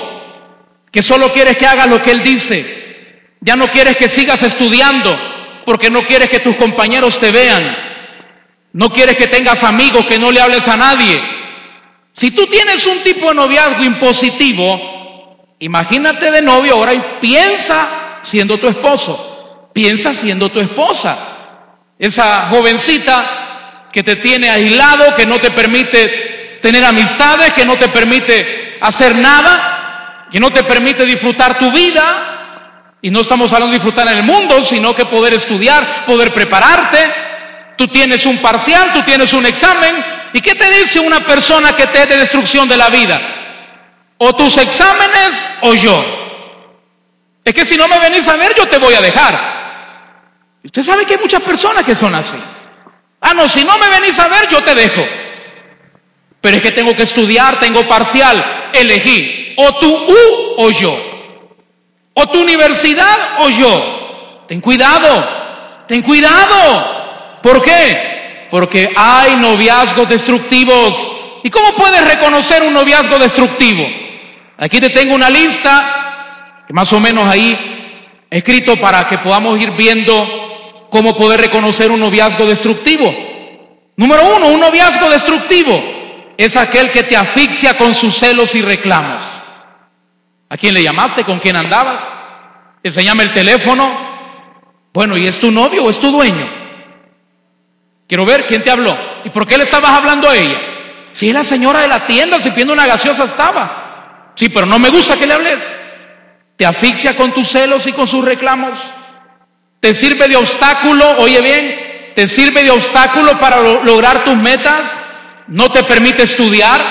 [0.90, 5.64] que solo quieres que hagas lo que él dice, ya no quieres que sigas estudiando,
[5.66, 7.76] porque no quieres que tus compañeros te vean.
[8.72, 11.35] No quieres que tengas amigos, que no le hables a nadie.
[12.16, 17.90] Si tú tienes un tipo de noviazgo impositivo, imagínate de novio ahora y piensa
[18.24, 21.18] siendo tu esposo, piensa siendo tu esposa.
[22.00, 27.90] Esa jovencita que te tiene aislado, que no te permite tener amistades, que no te
[27.90, 32.98] permite hacer nada, que no te permite disfrutar tu vida.
[33.02, 36.98] Y no estamos hablando de disfrutar en el mundo, sino que poder estudiar, poder prepararte.
[37.78, 40.15] Tú tienes un parcial, tú tienes un examen.
[40.36, 43.22] ¿Y qué te dice una persona que te es de destrucción de la vida?
[44.18, 46.06] O tus exámenes o yo.
[47.42, 50.60] Es que si no me venís a ver, yo te voy a dejar.
[50.62, 52.36] Usted sabe que hay muchas personas que son así.
[53.22, 55.08] Ah, no, si no me venís a ver, yo te dejo.
[56.42, 58.44] Pero es que tengo que estudiar, tengo parcial.
[58.74, 60.98] Elegí o tu U o yo.
[62.14, 64.44] O tu universidad o yo.
[64.50, 67.40] Ten cuidado, ten cuidado.
[67.42, 68.15] ¿Por qué?
[68.56, 71.12] Porque hay noviazgos destructivos.
[71.44, 73.86] ¿Y cómo puedes reconocer un noviazgo destructivo?
[74.58, 80.88] Aquí te tengo una lista más o menos ahí escrito para que podamos ir viendo
[80.90, 83.14] cómo poder reconocer un noviazgo destructivo.
[83.98, 85.84] Número uno, un noviazgo destructivo
[86.38, 89.22] es aquel que te asfixia con sus celos y reclamos.
[90.48, 91.26] ¿A quién le llamaste?
[91.26, 92.10] ¿Con quién andabas?
[92.82, 93.92] Enseñame el teléfono.
[94.94, 96.65] Bueno, ¿y es tu novio o es tu dueño?
[98.08, 98.96] Quiero ver quién te habló.
[99.24, 100.62] ¿Y por qué le estabas hablando a ella?
[101.12, 104.34] Si es la señora de la tienda, si pidiendo una gaseosa estaba.
[104.36, 105.76] Sí, pero no me gusta que le hables.
[106.56, 108.78] ¿Te asfixia con tus celos y con sus reclamos?
[109.80, 111.18] ¿Te sirve de obstáculo?
[111.18, 114.96] Oye bien, ¿te sirve de obstáculo para lograr tus metas?
[115.48, 116.82] ¿No te permite estudiar?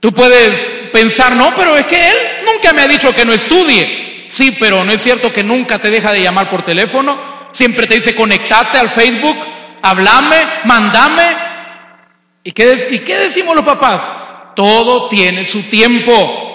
[0.00, 0.60] Tú puedes
[0.92, 4.26] pensar, no, pero es que él nunca me ha dicho que no estudie.
[4.28, 7.48] Sí, pero no es cierto que nunca te deja de llamar por teléfono.
[7.50, 9.36] Siempre te dice, conectate al Facebook,
[9.82, 11.36] hablame, mandame.
[12.44, 14.10] ¿Y qué, ¿Y qué decimos los papás?
[14.54, 16.48] Todo tiene su tiempo.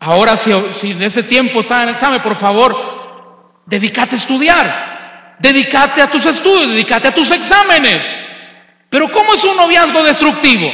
[0.00, 6.10] Ahora, si, en ese tiempo está en examen, por favor, dedícate a estudiar, dedícate a
[6.10, 8.22] tus estudios, dedícate a tus exámenes.
[8.88, 10.70] Pero ¿cómo es un noviazgo destructivo?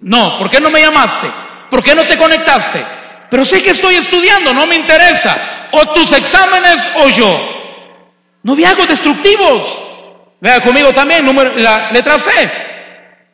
[0.00, 1.26] No, ¿por qué no me llamaste?
[1.68, 2.84] ¿Por qué no te conectaste?
[3.28, 5.36] Pero sé que estoy estudiando, no me interesa.
[5.72, 7.58] O tus exámenes o yo.
[8.42, 9.87] Noviazgos destructivos.
[10.40, 12.30] Vea conmigo también, número, la letra C.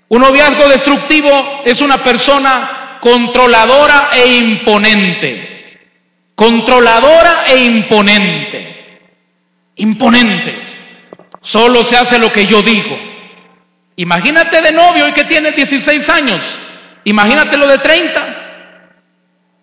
[0.08, 5.78] Un noviazgo destructivo es una persona controladora e imponente.
[6.34, 8.98] Controladora e imponente.
[9.76, 10.82] Imponentes.
[11.42, 12.98] Solo se hace lo que yo digo.
[13.96, 16.58] Imagínate de novio y que tiene 16 años.
[17.04, 18.44] Imagínatelo de 30.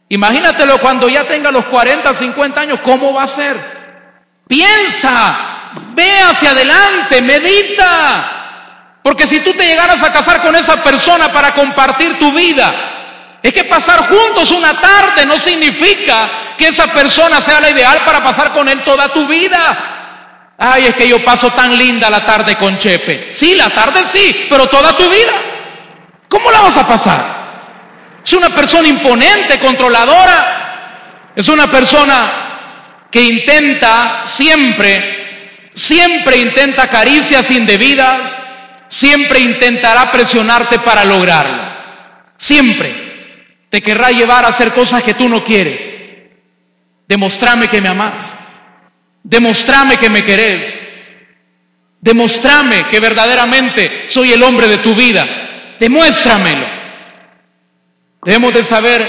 [0.09, 3.55] Imagínatelo cuando ya tenga los 40, 50 años, ¿cómo va a ser?
[4.47, 5.50] Piensa,
[5.93, 8.99] ve hacia adelante, medita.
[9.03, 12.71] Porque si tú te llegaras a casar con esa persona para compartir tu vida,
[13.41, 18.23] es que pasar juntos una tarde no significa que esa persona sea la ideal para
[18.23, 19.77] pasar con él toda tu vida.
[20.57, 23.29] Ay, es que yo paso tan linda la tarde con Chepe.
[23.33, 25.33] Sí, la tarde sí, pero toda tu vida.
[26.29, 27.41] ¿Cómo la vas a pasar?
[28.23, 31.31] Es una persona imponente, controladora.
[31.35, 35.20] Es una persona que intenta siempre,
[35.73, 38.37] siempre intenta caricias indebidas,
[38.87, 41.71] siempre intentará presionarte para lograrlo.
[42.37, 42.93] Siempre
[43.69, 45.97] te querrá llevar a hacer cosas que tú no quieres.
[47.07, 48.37] Demostrame que me amas.
[49.23, 50.87] Demostrame que me querés.
[52.01, 55.25] Demostrame que verdaderamente soy el hombre de tu vida.
[55.79, 56.65] Demuéstramelo.
[58.23, 59.05] Debemos de saber,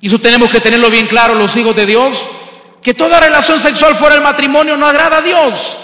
[0.00, 2.26] y eso tenemos que tenerlo bien claro los hijos de Dios,
[2.84, 5.78] que toda relación sexual fuera del matrimonio no agrada a Dios.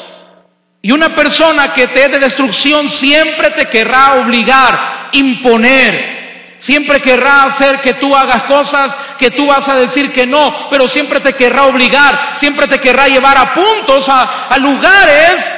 [0.82, 6.20] Y una persona que te es de destrucción siempre te querrá obligar, imponer,
[6.60, 10.86] Siempre querrá hacer que tú hagas cosas que tú vas a decir que no, pero
[10.88, 15.50] siempre te querrá obligar, siempre te querrá llevar a puntos, a, lugares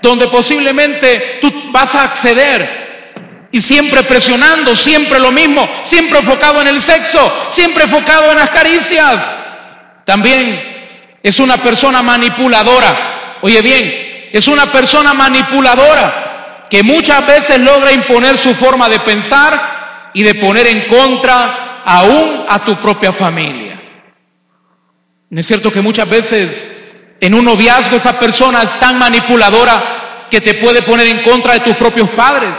[0.00, 3.48] donde posiblemente tú vas a acceder.
[3.52, 8.48] Y siempre presionando, siempre lo mismo, siempre enfocado en el sexo, siempre enfocado en las
[8.48, 9.34] caricias.
[10.06, 10.75] También
[11.26, 13.38] es una persona manipuladora.
[13.42, 20.10] Oye bien, es una persona manipuladora que muchas veces logra imponer su forma de pensar
[20.14, 23.82] y de poner en contra aún a tu propia familia.
[25.28, 26.84] ¿No es cierto que muchas veces
[27.20, 31.60] en un noviazgo esa persona es tan manipuladora que te puede poner en contra de
[31.60, 32.56] tus propios padres?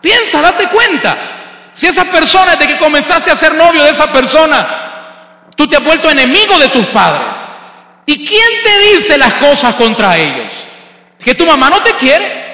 [0.00, 1.16] Piensa, date cuenta.
[1.72, 5.82] Si esa persona, desde que comenzaste a ser novio de esa persona, tú te has
[5.82, 7.45] vuelto enemigo de tus padres.
[8.06, 10.52] ¿Y quién te dice las cosas contra ellos?
[11.18, 12.46] ¿Es que tu mamá no te quiere?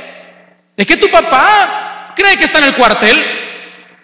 [0.76, 3.22] ¿Es que tu papá cree que está en el cuartel?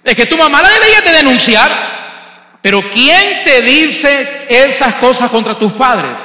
[0.04, 1.70] Es que tu mamá la debería de denunciar.
[2.60, 6.18] Pero ¿quién te dice esas cosas contra tus padres?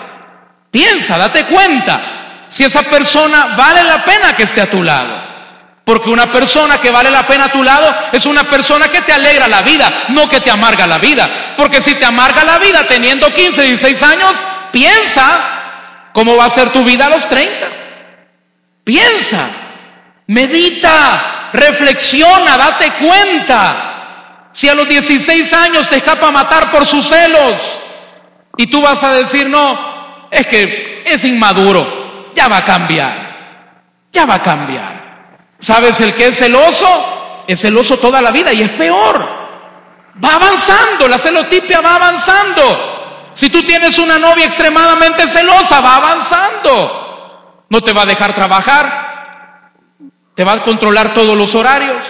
[0.70, 5.24] Piensa, date cuenta si esa persona vale la pena que esté a tu lado.
[5.86, 9.12] Porque una persona que vale la pena a tu lado es una persona que te
[9.12, 11.30] alegra la vida, no que te amarga la vida.
[11.58, 14.34] Porque si te amarga la vida teniendo 15, 16 años,
[14.74, 17.68] piensa cómo va a ser tu vida a los 30.
[18.84, 19.48] Piensa,
[20.28, 24.50] medita, reflexiona, date cuenta.
[24.52, 27.80] Si a los 16 años te escapa a matar por sus celos
[28.58, 34.26] y tú vas a decir, no, es que es inmaduro, ya va a cambiar, ya
[34.26, 35.04] va a cambiar.
[35.58, 37.44] ¿Sabes el que es celoso?
[37.48, 39.44] Es celoso toda la vida y es peor.
[40.24, 42.92] Va avanzando, la celotipia va avanzando.
[43.34, 47.65] Si tú tienes una novia extremadamente celosa, va avanzando.
[47.69, 49.72] No te va a dejar trabajar.
[50.36, 52.06] Te va a controlar todos los horarios.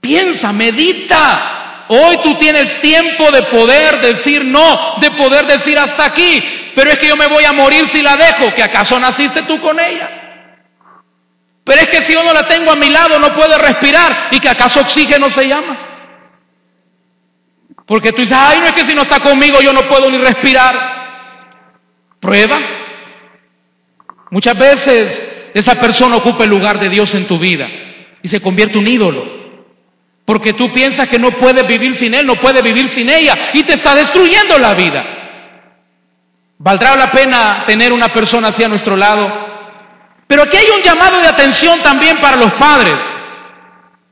[0.00, 1.84] Piensa, medita.
[1.88, 6.72] Hoy tú tienes tiempo de poder decir no, de poder decir hasta aquí.
[6.74, 8.54] Pero es que yo me voy a morir si la dejo.
[8.54, 10.08] ¿Que acaso naciste tú con ella?
[11.64, 14.28] Pero es que si yo no la tengo a mi lado no puede respirar.
[14.30, 15.76] ¿Y que acaso oxígeno se llama?
[17.88, 20.18] Porque tú dices, ay, no es que si no está conmigo yo no puedo ni
[20.18, 20.98] respirar.
[22.20, 22.60] Prueba.
[24.30, 27.66] Muchas veces esa persona ocupa el lugar de Dios en tu vida
[28.22, 29.38] y se convierte un ídolo.
[30.26, 33.62] Porque tú piensas que no puedes vivir sin Él, no puedes vivir sin ella y
[33.62, 35.04] te está destruyendo la vida.
[36.58, 39.32] ¿Valdrá la pena tener una persona así a nuestro lado?
[40.26, 43.00] Pero aquí hay un llamado de atención también para los padres.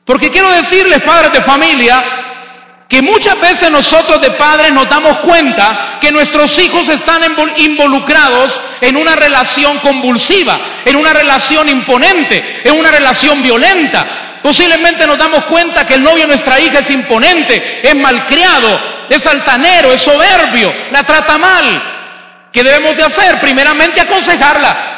[0.07, 2.26] Porque quiero decirles, padres de familia,
[2.89, 7.23] que muchas veces nosotros de padres nos damos cuenta que nuestros hijos están
[7.57, 14.07] involucrados en una relación convulsiva, en una relación imponente, en una relación violenta.
[14.41, 19.27] Posiblemente nos damos cuenta que el novio de nuestra hija es imponente, es malcriado, es
[19.27, 21.83] altanero, es soberbio, la trata mal.
[22.53, 23.41] ¿Qué debemos de hacer?
[23.41, 24.95] Primeramente aconsejarla.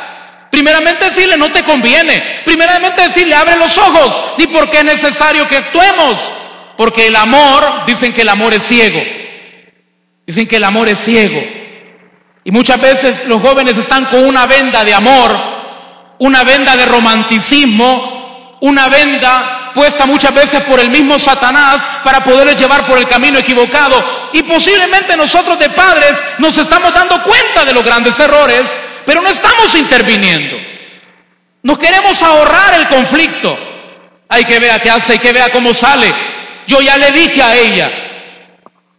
[0.51, 2.43] Primeramente decirle, no te conviene.
[2.45, 4.23] Primeramente decirle, abre los ojos.
[4.37, 6.33] ¿Y por qué es necesario que actuemos?
[6.79, 9.03] Porque el amor, dicen que el amor es ciego.
[10.27, 11.45] Dicen que el amor es ciego.
[12.45, 15.37] Y muchas veces los jóvenes están con una venda de amor,
[16.21, 22.57] una venda de romanticismo, una venda puesta muchas veces por el mismo Satanás para poderles
[22.57, 24.03] llevar por el camino equivocado.
[24.33, 28.73] Y posiblemente nosotros de padres nos estamos dando cuenta de los grandes errores
[29.09, 30.55] pero no estamos interviniendo.
[31.63, 33.59] Nos queremos ahorrar el conflicto.
[34.29, 36.13] Hay que ver qué hace, hay que ver cómo sale.
[36.69, 37.91] Yo ya le dije a ella,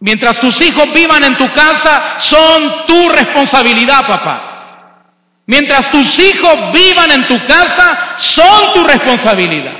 [0.00, 5.44] mientras tus hijos vivan en tu casa, son tu responsabilidad, papá.
[5.46, 9.72] Mientras tus hijos vivan en tu casa, son tu responsabilidad.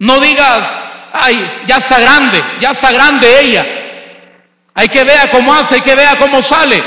[0.00, 0.74] No digas,
[1.12, 3.64] ay, ya está grande, ya está grande ella.
[4.74, 6.82] Hay que ver cómo hace, hay que ver cómo sale.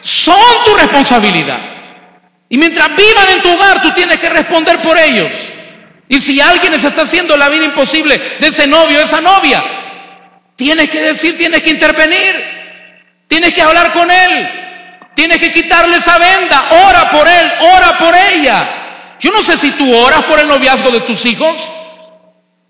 [0.00, 1.58] Son tu responsabilidad.
[2.48, 5.30] Y mientras vivan en tu hogar, tú tienes que responder por ellos.
[6.08, 9.62] Y si alguien les está haciendo la vida imposible de ese novio, esa novia,
[10.56, 12.58] tienes que decir, tienes que intervenir.
[13.28, 14.48] Tienes que hablar con él.
[15.14, 16.64] Tienes que quitarle esa venda.
[16.88, 19.16] Ora por él, ora por ella.
[19.20, 21.56] Yo no sé si tú oras por el noviazgo de tus hijos.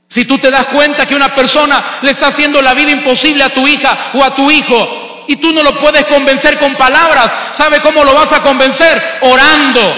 [0.09, 3.51] Si tú te das cuenta que una persona le está haciendo la vida imposible a
[3.51, 7.31] tu hija o a tu hijo, y tú no lo puedes convencer con palabras.
[7.53, 9.01] ¿Sabe cómo lo vas a convencer?
[9.21, 9.95] Orando,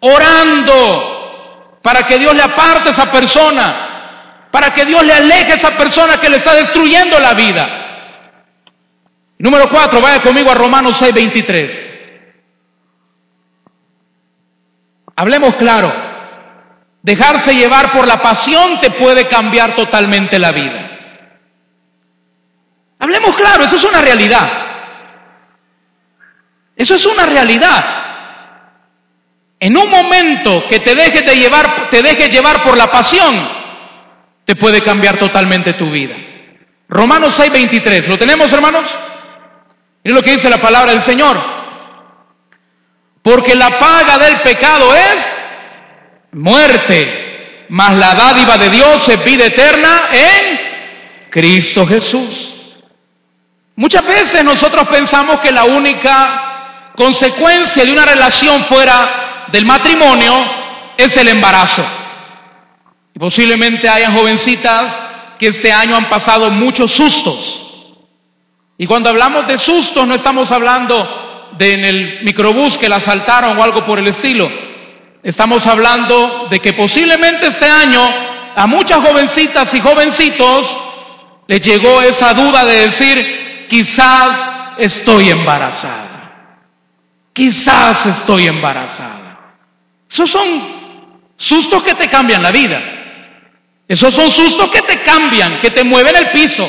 [0.00, 1.13] orando,
[1.84, 5.72] para que Dios le aparte a esa persona, para que Dios le aleje a esa
[5.72, 7.68] persona que le está destruyendo la vida.
[9.36, 11.90] Número cuatro, vaya conmigo a Romanos 6:23.
[15.16, 15.92] Hablemos claro.
[17.02, 20.90] Dejarse llevar por la pasión te puede cambiar totalmente la vida.
[22.98, 24.50] Hablemos claro, eso es una realidad.
[26.76, 28.03] Eso es una realidad.
[29.64, 33.34] En un momento que te dejes de llevar, te dejes llevar por la pasión,
[34.44, 36.14] te puede cambiar totalmente tu vida.
[36.86, 38.84] Romanos 6:23, ¿lo tenemos hermanos?
[40.04, 41.38] Es lo que dice la palabra del Señor.
[43.22, 45.34] Porque la paga del pecado es
[46.32, 50.60] muerte, mas la dádiva de Dios es vida eterna en
[51.30, 52.74] Cristo Jesús.
[53.76, 60.32] Muchas veces nosotros pensamos que la única consecuencia de una relación fuera del matrimonio
[60.96, 61.84] es el embarazo.
[63.14, 64.98] Y posiblemente hayan jovencitas
[65.38, 67.60] que este año han pasado muchos sustos.
[68.76, 73.56] Y cuando hablamos de sustos no estamos hablando de en el microbús que la asaltaron
[73.56, 74.50] o algo por el estilo.
[75.22, 78.00] Estamos hablando de que posiblemente este año
[78.56, 80.78] a muchas jovencitas y jovencitos
[81.46, 86.04] les llegó esa duda de decir, quizás estoy embarazada.
[87.32, 89.23] Quizás estoy embarazada.
[90.14, 90.74] Esos son
[91.36, 92.80] Sustos que te cambian la vida.
[93.86, 96.68] Esos son sustos que te cambian, que te mueven el piso.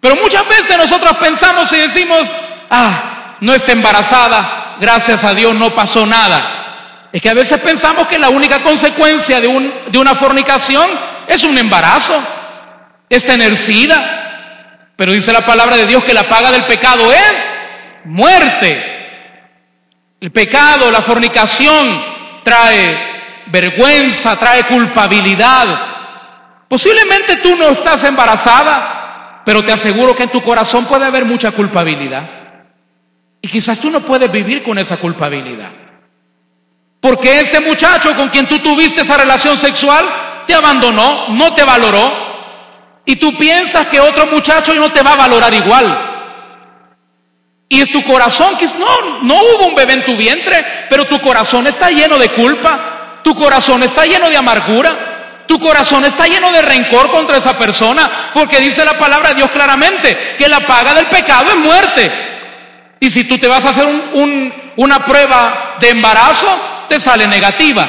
[0.00, 2.30] Pero muchas veces nosotros pensamos y decimos,
[2.70, 7.08] ah, no está embarazada, gracias a Dios no pasó nada.
[7.12, 10.86] Es que a veces pensamos que la única consecuencia de, un, de una fornicación
[11.26, 12.14] es un embarazo,
[13.08, 14.92] es tener sida.
[14.96, 17.50] Pero dice la palabra de Dios que la paga del pecado es
[18.04, 18.90] muerte.
[20.20, 22.11] El pecado, la fornicación
[22.42, 25.66] trae vergüenza, trae culpabilidad.
[26.68, 31.50] Posiblemente tú no estás embarazada, pero te aseguro que en tu corazón puede haber mucha
[31.50, 32.28] culpabilidad.
[33.40, 35.70] Y quizás tú no puedes vivir con esa culpabilidad.
[37.00, 40.04] Porque ese muchacho con quien tú tuviste esa relación sexual
[40.46, 42.12] te abandonó, no te valoró.
[43.04, 46.11] Y tú piensas que otro muchacho no te va a valorar igual.
[47.72, 51.18] Y es tu corazón, que no, no hubo un bebé en tu vientre, pero tu
[51.22, 56.52] corazón está lleno de culpa, tu corazón está lleno de amargura, tu corazón está lleno
[56.52, 60.92] de rencor contra esa persona, porque dice la palabra de Dios claramente que la paga
[60.92, 62.12] del pecado es muerte.
[63.00, 63.86] Y si tú te vas a hacer
[64.76, 66.54] una prueba de embarazo,
[66.90, 67.88] te sale negativa.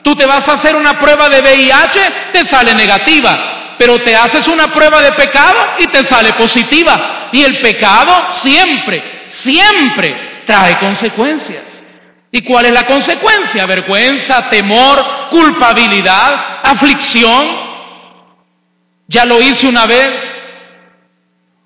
[0.00, 2.00] Tú te vas a hacer una prueba de VIH,
[2.30, 3.36] te sale negativa.
[3.78, 7.17] Pero te haces una prueba de pecado y te sale positiva.
[7.32, 11.84] Y el pecado siempre, siempre trae consecuencias.
[12.30, 13.66] ¿Y cuál es la consecuencia?
[13.66, 17.46] Vergüenza, temor, culpabilidad, aflicción.
[19.06, 20.34] Ya lo hice una vez,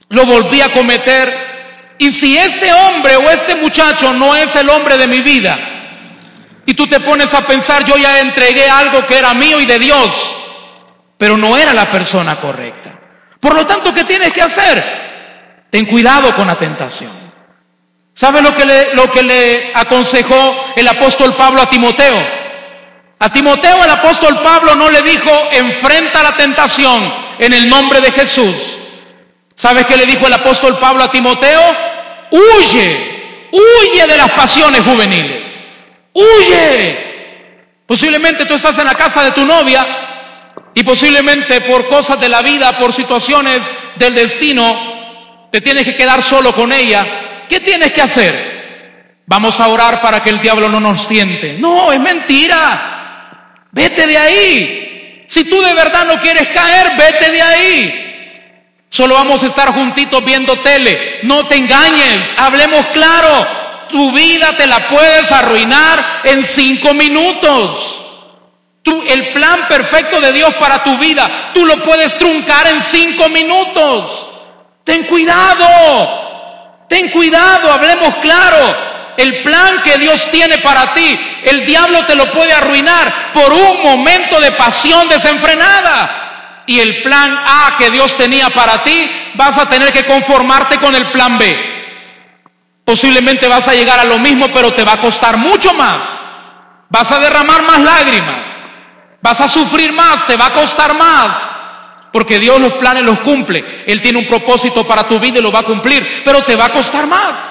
[0.08, 1.96] lo volví a cometer.
[1.98, 5.58] Y si este hombre o este muchacho no es el hombre de mi vida,
[6.64, 9.78] y tú te pones a pensar, yo ya entregué algo que era mío y de
[9.80, 10.10] Dios,
[11.18, 12.98] pero no era la persona correcta.
[13.40, 15.01] Por lo tanto, ¿qué tienes que hacer?
[15.72, 17.10] Ten cuidado con la tentación.
[18.12, 22.42] ¿Sabe lo que, le, lo que le aconsejó el apóstol Pablo a Timoteo?
[23.18, 28.12] A Timoteo el apóstol Pablo no le dijo, enfrenta la tentación en el nombre de
[28.12, 28.54] Jesús.
[29.54, 31.74] ¿Sabe qué le dijo el apóstol Pablo a Timoteo?
[32.32, 35.64] Huye, huye de las pasiones juveniles.
[36.12, 37.12] Huye.
[37.86, 39.86] Posiblemente tú estás en la casa de tu novia
[40.74, 44.91] y posiblemente por cosas de la vida, por situaciones del destino,
[45.53, 49.22] te tienes que quedar solo con ella, ¿qué tienes que hacer?
[49.26, 51.57] Vamos a orar para que el diablo no nos tiente.
[51.59, 53.66] No, es mentira.
[53.70, 55.24] Vete de ahí.
[55.26, 58.84] Si tú de verdad no quieres caer, vete de ahí.
[58.88, 61.20] Solo vamos a estar juntitos viendo tele.
[61.24, 63.46] No te engañes, hablemos claro.
[63.90, 68.00] Tu vida te la puedes arruinar en cinco minutos.
[68.84, 74.31] El plan perfecto de Dios para tu vida, tú lo puedes truncar en cinco minutos.
[74.84, 78.92] Ten cuidado, ten cuidado, hablemos claro.
[79.16, 83.82] El plan que Dios tiene para ti, el diablo te lo puede arruinar por un
[83.82, 86.18] momento de pasión desenfrenada.
[86.66, 90.94] Y el plan A que Dios tenía para ti, vas a tener que conformarte con
[90.94, 91.72] el plan B.
[92.84, 95.98] Posiblemente vas a llegar a lo mismo, pero te va a costar mucho más.
[96.88, 98.56] Vas a derramar más lágrimas.
[99.20, 101.50] Vas a sufrir más, te va a costar más.
[102.12, 103.84] Porque Dios los planes los cumple.
[103.86, 106.66] Él tiene un propósito para tu vida y lo va a cumplir, pero te va
[106.66, 107.50] a costar más.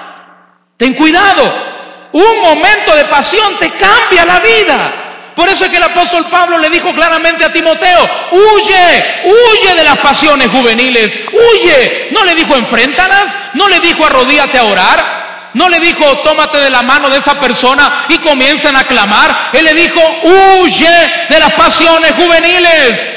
[0.76, 1.72] Ten cuidado.
[2.12, 4.92] Un momento de pasión te cambia la vida.
[5.34, 9.84] Por eso es que el apóstol Pablo le dijo claramente a Timoteo, huye, huye de
[9.84, 12.08] las pasiones juveniles, huye.
[12.12, 16.70] No le dijo enfréntalas, no le dijo arrodíate a orar, no le dijo tómate de
[16.70, 19.50] la mano de esa persona y comiencen a clamar.
[19.54, 23.08] Él le dijo, huye de las pasiones juveniles.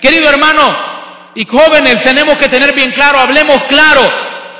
[0.00, 0.93] Querido hermano,
[1.34, 4.02] y jóvenes tenemos que tener bien claro, hablemos claro,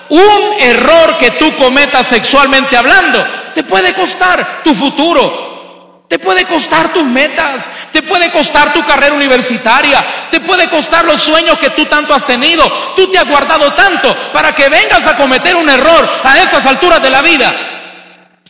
[0.08, 6.92] un error que tú cometas sexualmente hablando te puede costar tu futuro, te puede costar
[6.92, 11.86] tus metas, te puede costar tu carrera universitaria, te puede costar los sueños que tú
[11.86, 12.70] tanto has tenido.
[12.94, 17.00] Tú te has guardado tanto para que vengas a cometer un error a esas alturas
[17.00, 17.54] de la vida.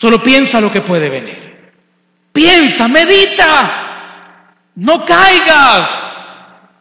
[0.00, 1.72] Solo piensa lo que puede venir.
[2.32, 3.70] Piensa, medita,
[4.74, 6.13] no caigas.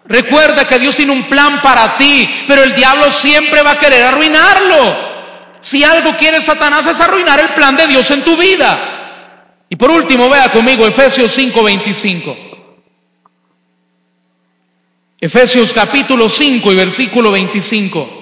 [0.06, 4.04] Recuerda que Dios tiene un plan para ti, pero el diablo siempre va a querer
[4.04, 5.14] arruinarlo.
[5.62, 9.66] Si algo quiere Satanás es arruinar el plan de Dios en tu vida.
[9.70, 12.36] Y por último, vea conmigo Efesios 5:25.
[15.22, 18.20] Efesios capítulo 5 y versículo 25.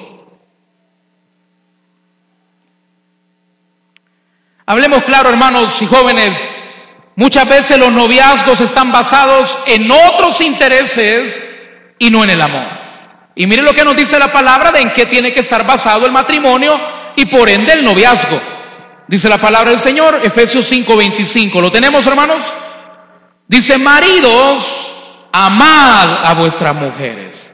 [4.68, 6.48] Hablemos claro, hermanos y jóvenes,
[7.16, 11.51] muchas veces los noviazgos están basados en otros intereses
[12.02, 12.68] y no en el amor.
[13.36, 16.08] Y mire lo que nos dice la palabra de en qué tiene que estar basado
[16.08, 16.82] el matrimonio
[17.16, 18.42] y por ende el noviazgo.
[19.08, 21.62] Dice la palabra del Señor, Efesios 5:25.
[21.62, 22.44] ¿Lo tenemos, hermanos?
[23.48, 24.66] Dice, maridos,
[25.32, 27.54] amad a vuestras mujeres,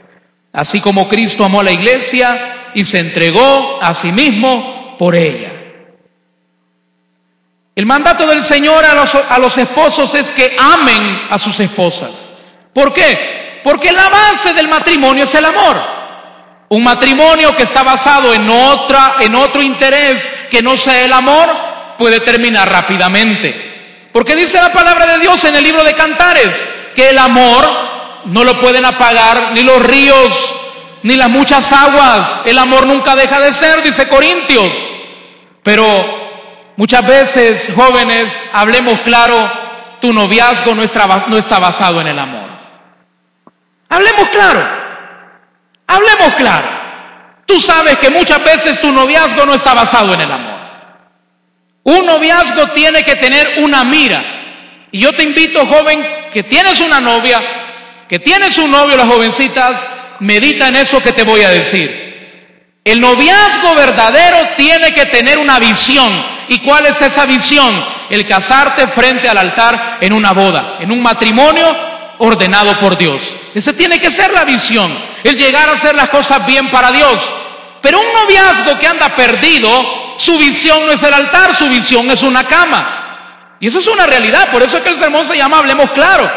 [0.53, 5.51] así como Cristo amó a la iglesia y se entregó a sí mismo por ella.
[7.75, 12.31] El mandato del Señor a los, a los esposos es que amen a sus esposas.
[12.71, 13.46] ¿Por qué?
[13.68, 15.76] Porque la base del matrimonio es el amor.
[16.70, 21.49] Un matrimonio que está basado en otra, en otro interés que no sea el amor,
[21.97, 24.09] puede terminar rápidamente.
[24.13, 26.65] Porque dice la palabra de Dios en el libro de Cantares
[26.95, 27.70] que el amor
[28.28, 30.55] no lo pueden apagar ni los ríos
[31.03, 32.39] ni las muchas aguas.
[32.45, 34.72] El amor nunca deja de ser, dice Corintios.
[35.61, 39.51] Pero muchas veces, jóvenes, hablemos claro,
[39.99, 42.56] tu noviazgo no está, no está basado en el amor.
[43.89, 44.63] Hablemos claro.
[45.88, 46.67] Hablemos claro.
[47.45, 50.59] Tú sabes que muchas veces tu noviazgo no está basado en el amor.
[51.83, 54.21] Un noviazgo tiene que tener una mira.
[54.91, 57.41] Y yo te invito, joven, que tienes una novia,
[58.09, 59.88] que tienes un novio, las jovencitas,
[60.19, 62.07] medita en eso que te voy a decir.
[62.83, 66.11] El noviazgo verdadero tiene que tener una visión.
[66.49, 67.85] ¿Y cuál es esa visión?
[68.09, 71.75] El casarte frente al altar en una boda, en un matrimonio
[72.19, 73.35] ordenado por Dios.
[73.57, 77.19] Esa tiene que ser la visión, el llegar a hacer las cosas bien para Dios.
[77.81, 82.21] Pero un noviazgo que anda perdido, su visión no es el altar, su visión es
[82.21, 83.55] una cama.
[83.59, 86.31] Y eso es una realidad, por eso es que el sermón se llama Hablemos Claro.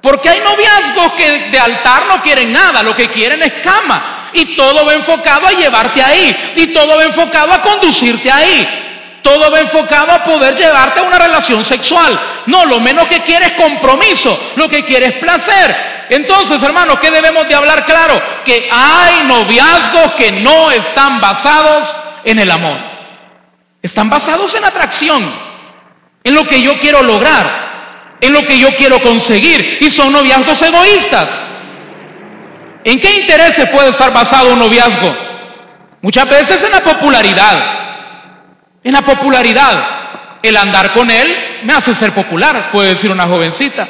[0.00, 4.30] Porque hay noviazgos que de altar no quieren nada, lo que quieren es cama.
[4.32, 6.54] Y todo va enfocado a llevarte ahí.
[6.56, 9.20] Y todo va enfocado a conducirte ahí.
[9.22, 12.18] Todo va enfocado a poder llevarte a una relación sexual.
[12.46, 15.99] No, lo menos que quiere es compromiso, lo que quiere es placer.
[16.10, 18.20] Entonces, hermanos, ¿qué debemos de hablar claro?
[18.44, 21.86] Que hay noviazgos que no están basados
[22.24, 22.76] en el amor.
[23.80, 25.32] Están basados en atracción,
[26.24, 29.78] en lo que yo quiero lograr, en lo que yo quiero conseguir.
[29.80, 31.28] Y son noviazgos egoístas.
[32.82, 35.14] ¿En qué intereses puede estar basado un noviazgo?
[36.02, 37.64] Muchas veces en la popularidad,
[38.82, 39.98] en la popularidad.
[40.42, 43.86] El andar con él me hace ser popular, puede decir una jovencita.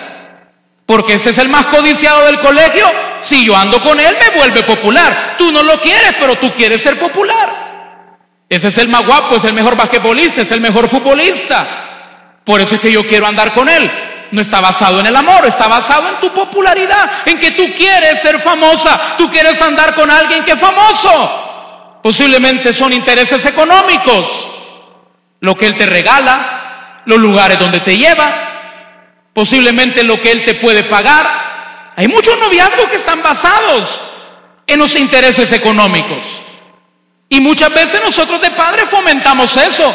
[0.91, 2.85] Porque ese es el más codiciado del colegio.
[3.21, 5.37] Si yo ando con él, me vuelve popular.
[5.39, 7.49] Tú no lo quieres, pero tú quieres ser popular.
[8.49, 11.65] Ese es el más guapo, es el mejor basquetbolista, es el mejor futbolista.
[12.45, 13.89] Por eso es que yo quiero andar con él.
[14.33, 18.21] No está basado en el amor, está basado en tu popularidad, en que tú quieres
[18.21, 22.01] ser famosa, tú quieres andar con alguien que es famoso.
[22.03, 24.49] Posiblemente son intereses económicos
[25.39, 28.50] lo que Él te regala, los lugares donde te lleva,
[29.33, 31.93] posiblemente lo que Él te puede pagar.
[31.97, 34.03] Hay muchos noviazgos que están basados
[34.67, 36.25] en los intereses económicos.
[37.29, 39.95] Y muchas veces nosotros de padres fomentamos eso.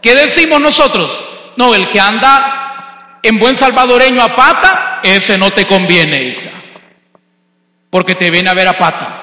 [0.00, 1.24] ¿Qué decimos nosotros?
[1.56, 6.50] No, el que anda en buen salvadoreño a pata, ese no te conviene, hija.
[7.90, 9.20] Porque te viene a ver a pata.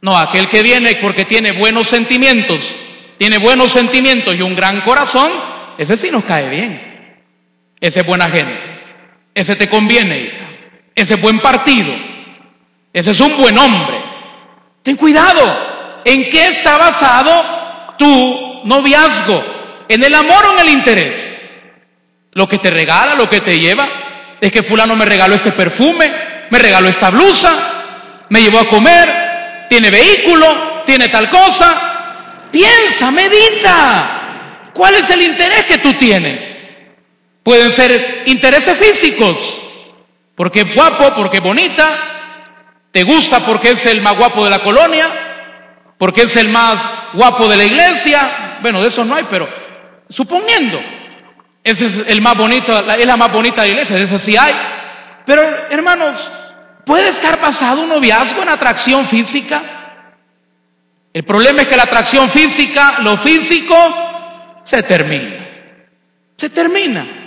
[0.00, 2.76] No, aquel que viene porque tiene buenos sentimientos,
[3.18, 5.30] tiene buenos sentimientos y un gran corazón,
[5.76, 6.87] ese sí nos cae bien.
[7.80, 8.78] Ese es buena gente.
[9.34, 10.48] Ese te conviene, hija.
[10.94, 11.92] Ese es buen partido.
[12.92, 13.96] Ese es un buen hombre.
[14.82, 16.02] Ten cuidado.
[16.04, 19.44] ¿En qué está basado tu noviazgo?
[19.88, 21.50] ¿En el amor o en el interés?
[22.32, 23.88] Lo que te regala, lo que te lleva.
[24.40, 26.12] Es que fulano me regaló este perfume,
[26.50, 27.52] me regaló esta blusa,
[28.28, 31.88] me llevó a comer, tiene vehículo, tiene tal cosa,
[32.50, 34.70] Piensa, medita.
[34.72, 36.56] ¿Cuál es el interés que tú tienes?
[37.48, 39.34] Pueden ser intereses físicos,
[40.36, 41.88] porque es guapo, porque es bonita,
[42.90, 45.08] te gusta porque es el más guapo de la colonia,
[45.96, 48.58] porque es el más guapo de la iglesia.
[48.60, 49.48] Bueno, de eso no hay, pero
[50.10, 50.78] suponiendo,
[51.64, 54.36] ese es el más bonito, es la más bonita de la iglesia, de eso sí
[54.36, 54.54] hay.
[55.24, 56.30] Pero hermanos,
[56.84, 59.62] ¿puede estar basado un noviazgo en atracción física?
[61.14, 63.74] El problema es que la atracción física, lo físico,
[64.64, 65.48] se termina.
[66.36, 67.17] Se termina.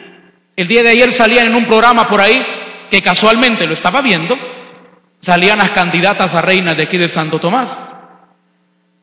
[0.61, 2.45] El día de ayer salían en un programa por ahí
[2.91, 4.37] que casualmente lo estaba viendo,
[5.17, 7.79] salían las candidatas a reinas de aquí de Santo Tomás.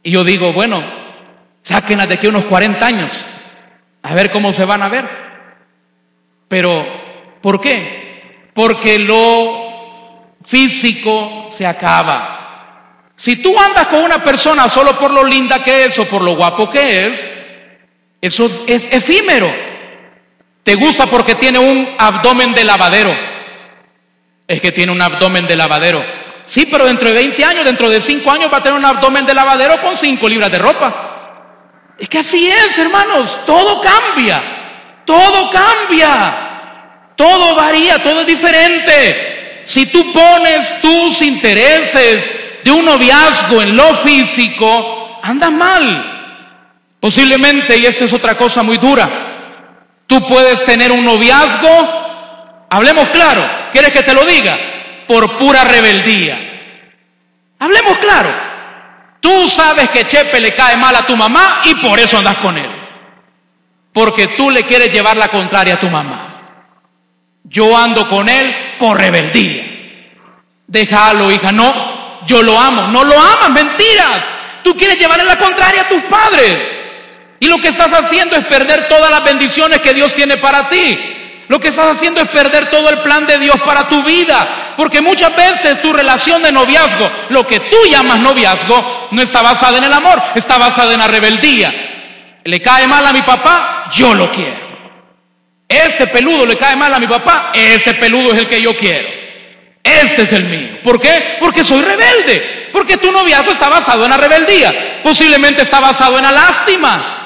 [0.04, 0.84] Y yo digo, bueno,
[1.62, 3.26] sáquenlas de aquí unos 40 años,
[4.04, 5.08] a ver cómo se van a ver.
[6.46, 6.86] Pero,
[7.42, 8.50] ¿por qué?
[8.54, 13.10] Porque lo físico se acaba.
[13.16, 16.36] Si tú andas con una persona solo por lo linda que es o por lo
[16.36, 17.28] guapo que es,
[18.20, 19.77] eso es efímero.
[20.68, 23.16] Te gusta porque tiene un abdomen de lavadero.
[24.46, 26.04] Es que tiene un abdomen de lavadero.
[26.44, 29.24] Sí, pero dentro de 20 años, dentro de 5 años va a tener un abdomen
[29.24, 31.94] de lavadero con 5 libras de ropa.
[31.98, 33.38] Es que así es, hermanos.
[33.46, 34.42] Todo cambia.
[35.06, 37.12] Todo cambia.
[37.16, 39.62] Todo varía, todo es diferente.
[39.64, 46.98] Si tú pones tus intereses de un noviazgo en lo físico, andas mal.
[47.00, 49.27] Posiblemente, y esta es otra cosa muy dura,
[50.08, 54.58] tú puedes tener un noviazgo, hablemos claro, ¿quieres que te lo diga?
[55.06, 56.36] Por pura rebeldía.
[57.60, 58.30] Hablemos claro.
[59.20, 62.56] Tú sabes que Chepe le cae mal a tu mamá y por eso andas con
[62.56, 62.70] él.
[63.92, 66.24] Porque tú le quieres llevar la contraria a tu mamá.
[67.44, 69.64] Yo ando con él por rebeldía.
[70.66, 71.50] Déjalo, hija.
[71.50, 72.88] No, yo lo amo.
[72.88, 74.24] No lo amas, mentiras.
[74.62, 76.77] Tú quieres llevarle la contraria a tus padres.
[77.40, 80.98] Y lo que estás haciendo es perder todas las bendiciones que Dios tiene para ti.
[81.48, 84.74] Lo que estás haciendo es perder todo el plan de Dios para tu vida.
[84.76, 89.78] Porque muchas veces tu relación de noviazgo, lo que tú llamas noviazgo, no está basada
[89.78, 91.72] en el amor, está basada en la rebeldía.
[92.44, 94.68] Le cae mal a mi papá, yo lo quiero.
[95.66, 99.08] Este peludo le cae mal a mi papá, ese peludo es el que yo quiero.
[99.82, 100.78] Este es el mío.
[100.82, 101.38] ¿Por qué?
[101.40, 102.68] Porque soy rebelde.
[102.72, 105.00] Porque tu noviazgo está basado en la rebeldía.
[105.02, 107.17] Posiblemente está basado en la lástima.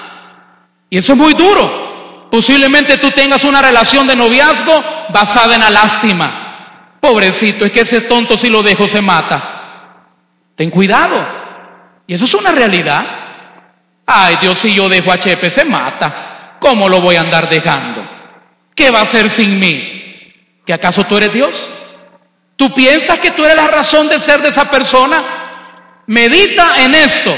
[0.93, 2.29] Y eso es muy duro.
[2.31, 6.99] Posiblemente tú tengas una relación de noviazgo basada en la lástima.
[7.01, 10.11] Pobrecito, es que ese tonto si lo dejo se mata.
[10.55, 11.17] Ten cuidado.
[12.07, 13.07] Y eso es una realidad.
[14.05, 16.59] Ay Dios, si yo dejo a Chepe se mata.
[16.61, 18.07] ¿Cómo lo voy a andar dejando?
[18.75, 20.61] ¿Qué va a hacer sin mí?
[20.67, 21.73] ¿Que acaso tú eres Dios?
[22.55, 25.23] ¿Tú piensas que tú eres la razón de ser de esa persona?
[26.07, 27.35] Medita en esto.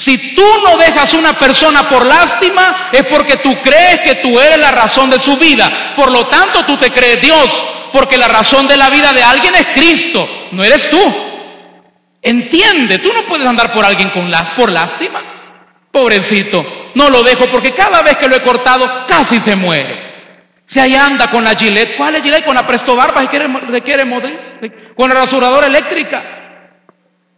[0.00, 4.56] Si tú no dejas una persona por lástima, es porque tú crees que tú eres
[4.56, 5.92] la razón de su vida.
[5.94, 9.54] Por lo tanto, tú te crees Dios, porque la razón de la vida de alguien
[9.56, 10.98] es Cristo, no eres tú.
[12.22, 15.20] Entiende, tú no puedes andar por alguien con por lástima.
[15.92, 20.08] Pobrecito, no lo dejo porque cada vez que lo he cortado casi se muere.
[20.64, 22.46] Si ahí anda con la Gillette, ¿cuál es Gillette?
[22.46, 24.08] Con la Presto Barba, se quiere, se quiere
[24.96, 26.24] con la rasuradora eléctrica.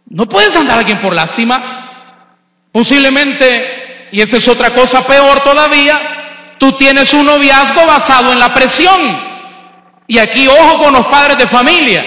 [0.07, 1.82] No puedes andar a alguien por lástima.
[2.73, 8.51] Posiblemente, y esa es otra cosa peor todavía, tú tienes un noviazgo basado en la
[8.51, 8.99] presión.
[10.07, 12.03] Y aquí ojo con los padres de familia.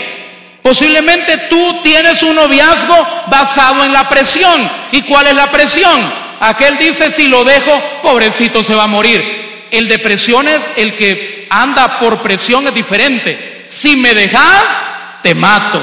[0.62, 2.96] Posiblemente tú tienes un noviazgo
[3.28, 4.68] basado en la presión.
[4.90, 6.26] ¿Y cuál es la presión?
[6.40, 9.68] Aquel dice, si lo dejo, pobrecito se va a morir.
[9.70, 13.66] El de presiones, el que anda por presión es diferente.
[13.68, 14.80] Si me dejas,
[15.22, 15.80] te mato.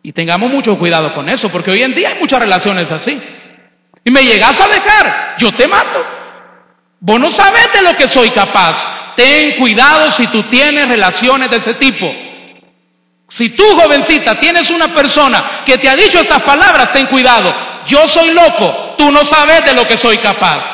[0.00, 3.20] Y tengamos mucho cuidado con eso, porque hoy en día hay muchas relaciones así.
[4.04, 6.04] Y me llegas a dejar, yo te mato.
[7.00, 9.14] Vos no sabes de lo que soy capaz.
[9.16, 12.12] Ten cuidado si tú tienes relaciones de ese tipo.
[13.28, 17.54] Si tú, jovencita, tienes una persona que te ha dicho estas palabras, ten cuidado.
[17.86, 20.72] Yo soy loco, tú no sabes de lo que soy capaz.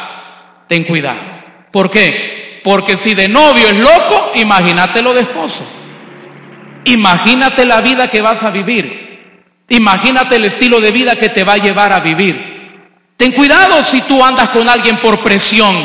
[0.68, 1.20] Ten cuidado.
[1.70, 2.60] ¿Por qué?
[2.62, 5.64] Porque si de novio es loco, imagínatelo de esposo.
[6.84, 9.64] Imagínate la vida que vas a vivir.
[9.68, 12.59] Imagínate el estilo de vida que te va a llevar a vivir.
[13.20, 15.76] Ten cuidado si tú andas con alguien por presión.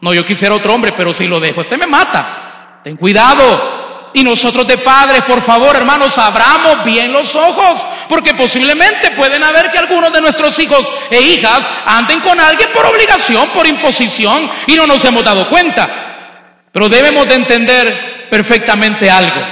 [0.00, 2.82] No, yo quisiera otro hombre, pero si lo dejo, este me mata.
[2.84, 4.10] Ten cuidado.
[4.14, 9.72] Y nosotros de padres, por favor, hermanos, abramos bien los ojos, porque posiblemente pueden haber
[9.72, 14.76] que algunos de nuestros hijos e hijas anden con alguien por obligación, por imposición, y
[14.76, 16.68] no nos hemos dado cuenta.
[16.70, 19.44] Pero debemos de entender perfectamente algo.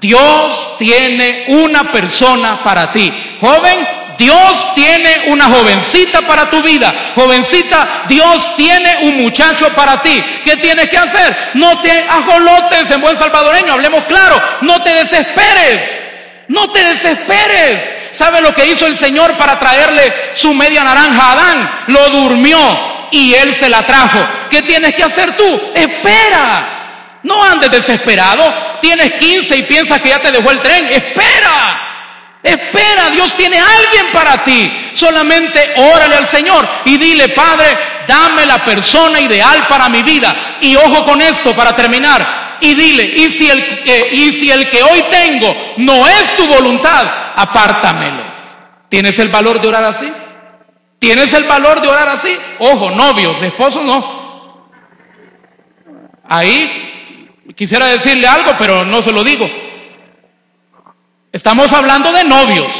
[0.00, 3.12] Dios tiene una persona para ti.
[3.40, 6.92] Joven, Dios tiene una jovencita para tu vida.
[7.14, 10.22] Jovencita, Dios tiene un muchacho para ti.
[10.44, 11.52] ¿Qué tienes que hacer?
[11.54, 14.42] No te ajolotes en buen salvadoreño, hablemos claro.
[14.62, 16.00] No te desesperes.
[16.48, 17.92] No te desesperes.
[18.10, 21.70] ¿Sabe lo que hizo el Señor para traerle su media naranja a Adán?
[21.86, 22.58] Lo durmió
[23.12, 24.18] y él se la trajo.
[24.50, 25.72] ¿Qué tienes que hacer tú?
[25.74, 27.20] Espera.
[27.22, 28.52] No andes desesperado.
[28.80, 30.86] Tienes 15 y piensas que ya te dejó el tren.
[30.90, 31.87] Espera.
[32.42, 34.90] Espera, Dios tiene alguien para ti.
[34.92, 37.66] Solamente órale al Señor y dile, Padre,
[38.06, 40.34] dame la persona ideal para mi vida.
[40.60, 42.58] Y ojo con esto para terminar.
[42.60, 43.64] Y dile, y si el,
[44.12, 48.24] y si el que hoy tengo no es tu voluntad, apártamelo.
[48.88, 50.10] ¿Tienes el valor de orar así?
[50.98, 52.36] ¿Tienes el valor de orar así?
[52.58, 54.68] Ojo, novios, esposos no.
[56.28, 59.48] Ahí quisiera decirle algo, pero no se lo digo.
[61.32, 62.72] Estamos hablando de novios.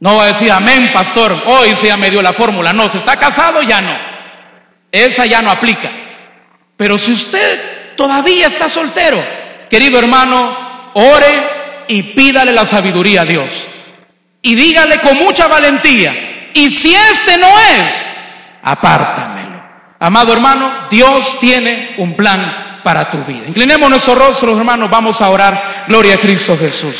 [0.00, 2.72] No va a decir, amén, pastor, hoy se ya me dio la fórmula.
[2.72, 3.96] No, si está casado ya no.
[4.92, 5.90] Esa ya no aplica.
[6.76, 9.22] Pero si usted todavía está soltero,
[9.70, 13.50] querido hermano, ore y pídale la sabiduría a Dios.
[14.42, 18.06] Y dígale con mucha valentía, y si este no es,
[18.62, 19.62] apártamelo.
[19.98, 23.48] Amado hermano, Dios tiene un plan para tu vida.
[23.48, 25.86] Inclinemos nuestros rostros, hermanos, vamos a orar.
[25.88, 26.94] Gloria a Cristo Jesús.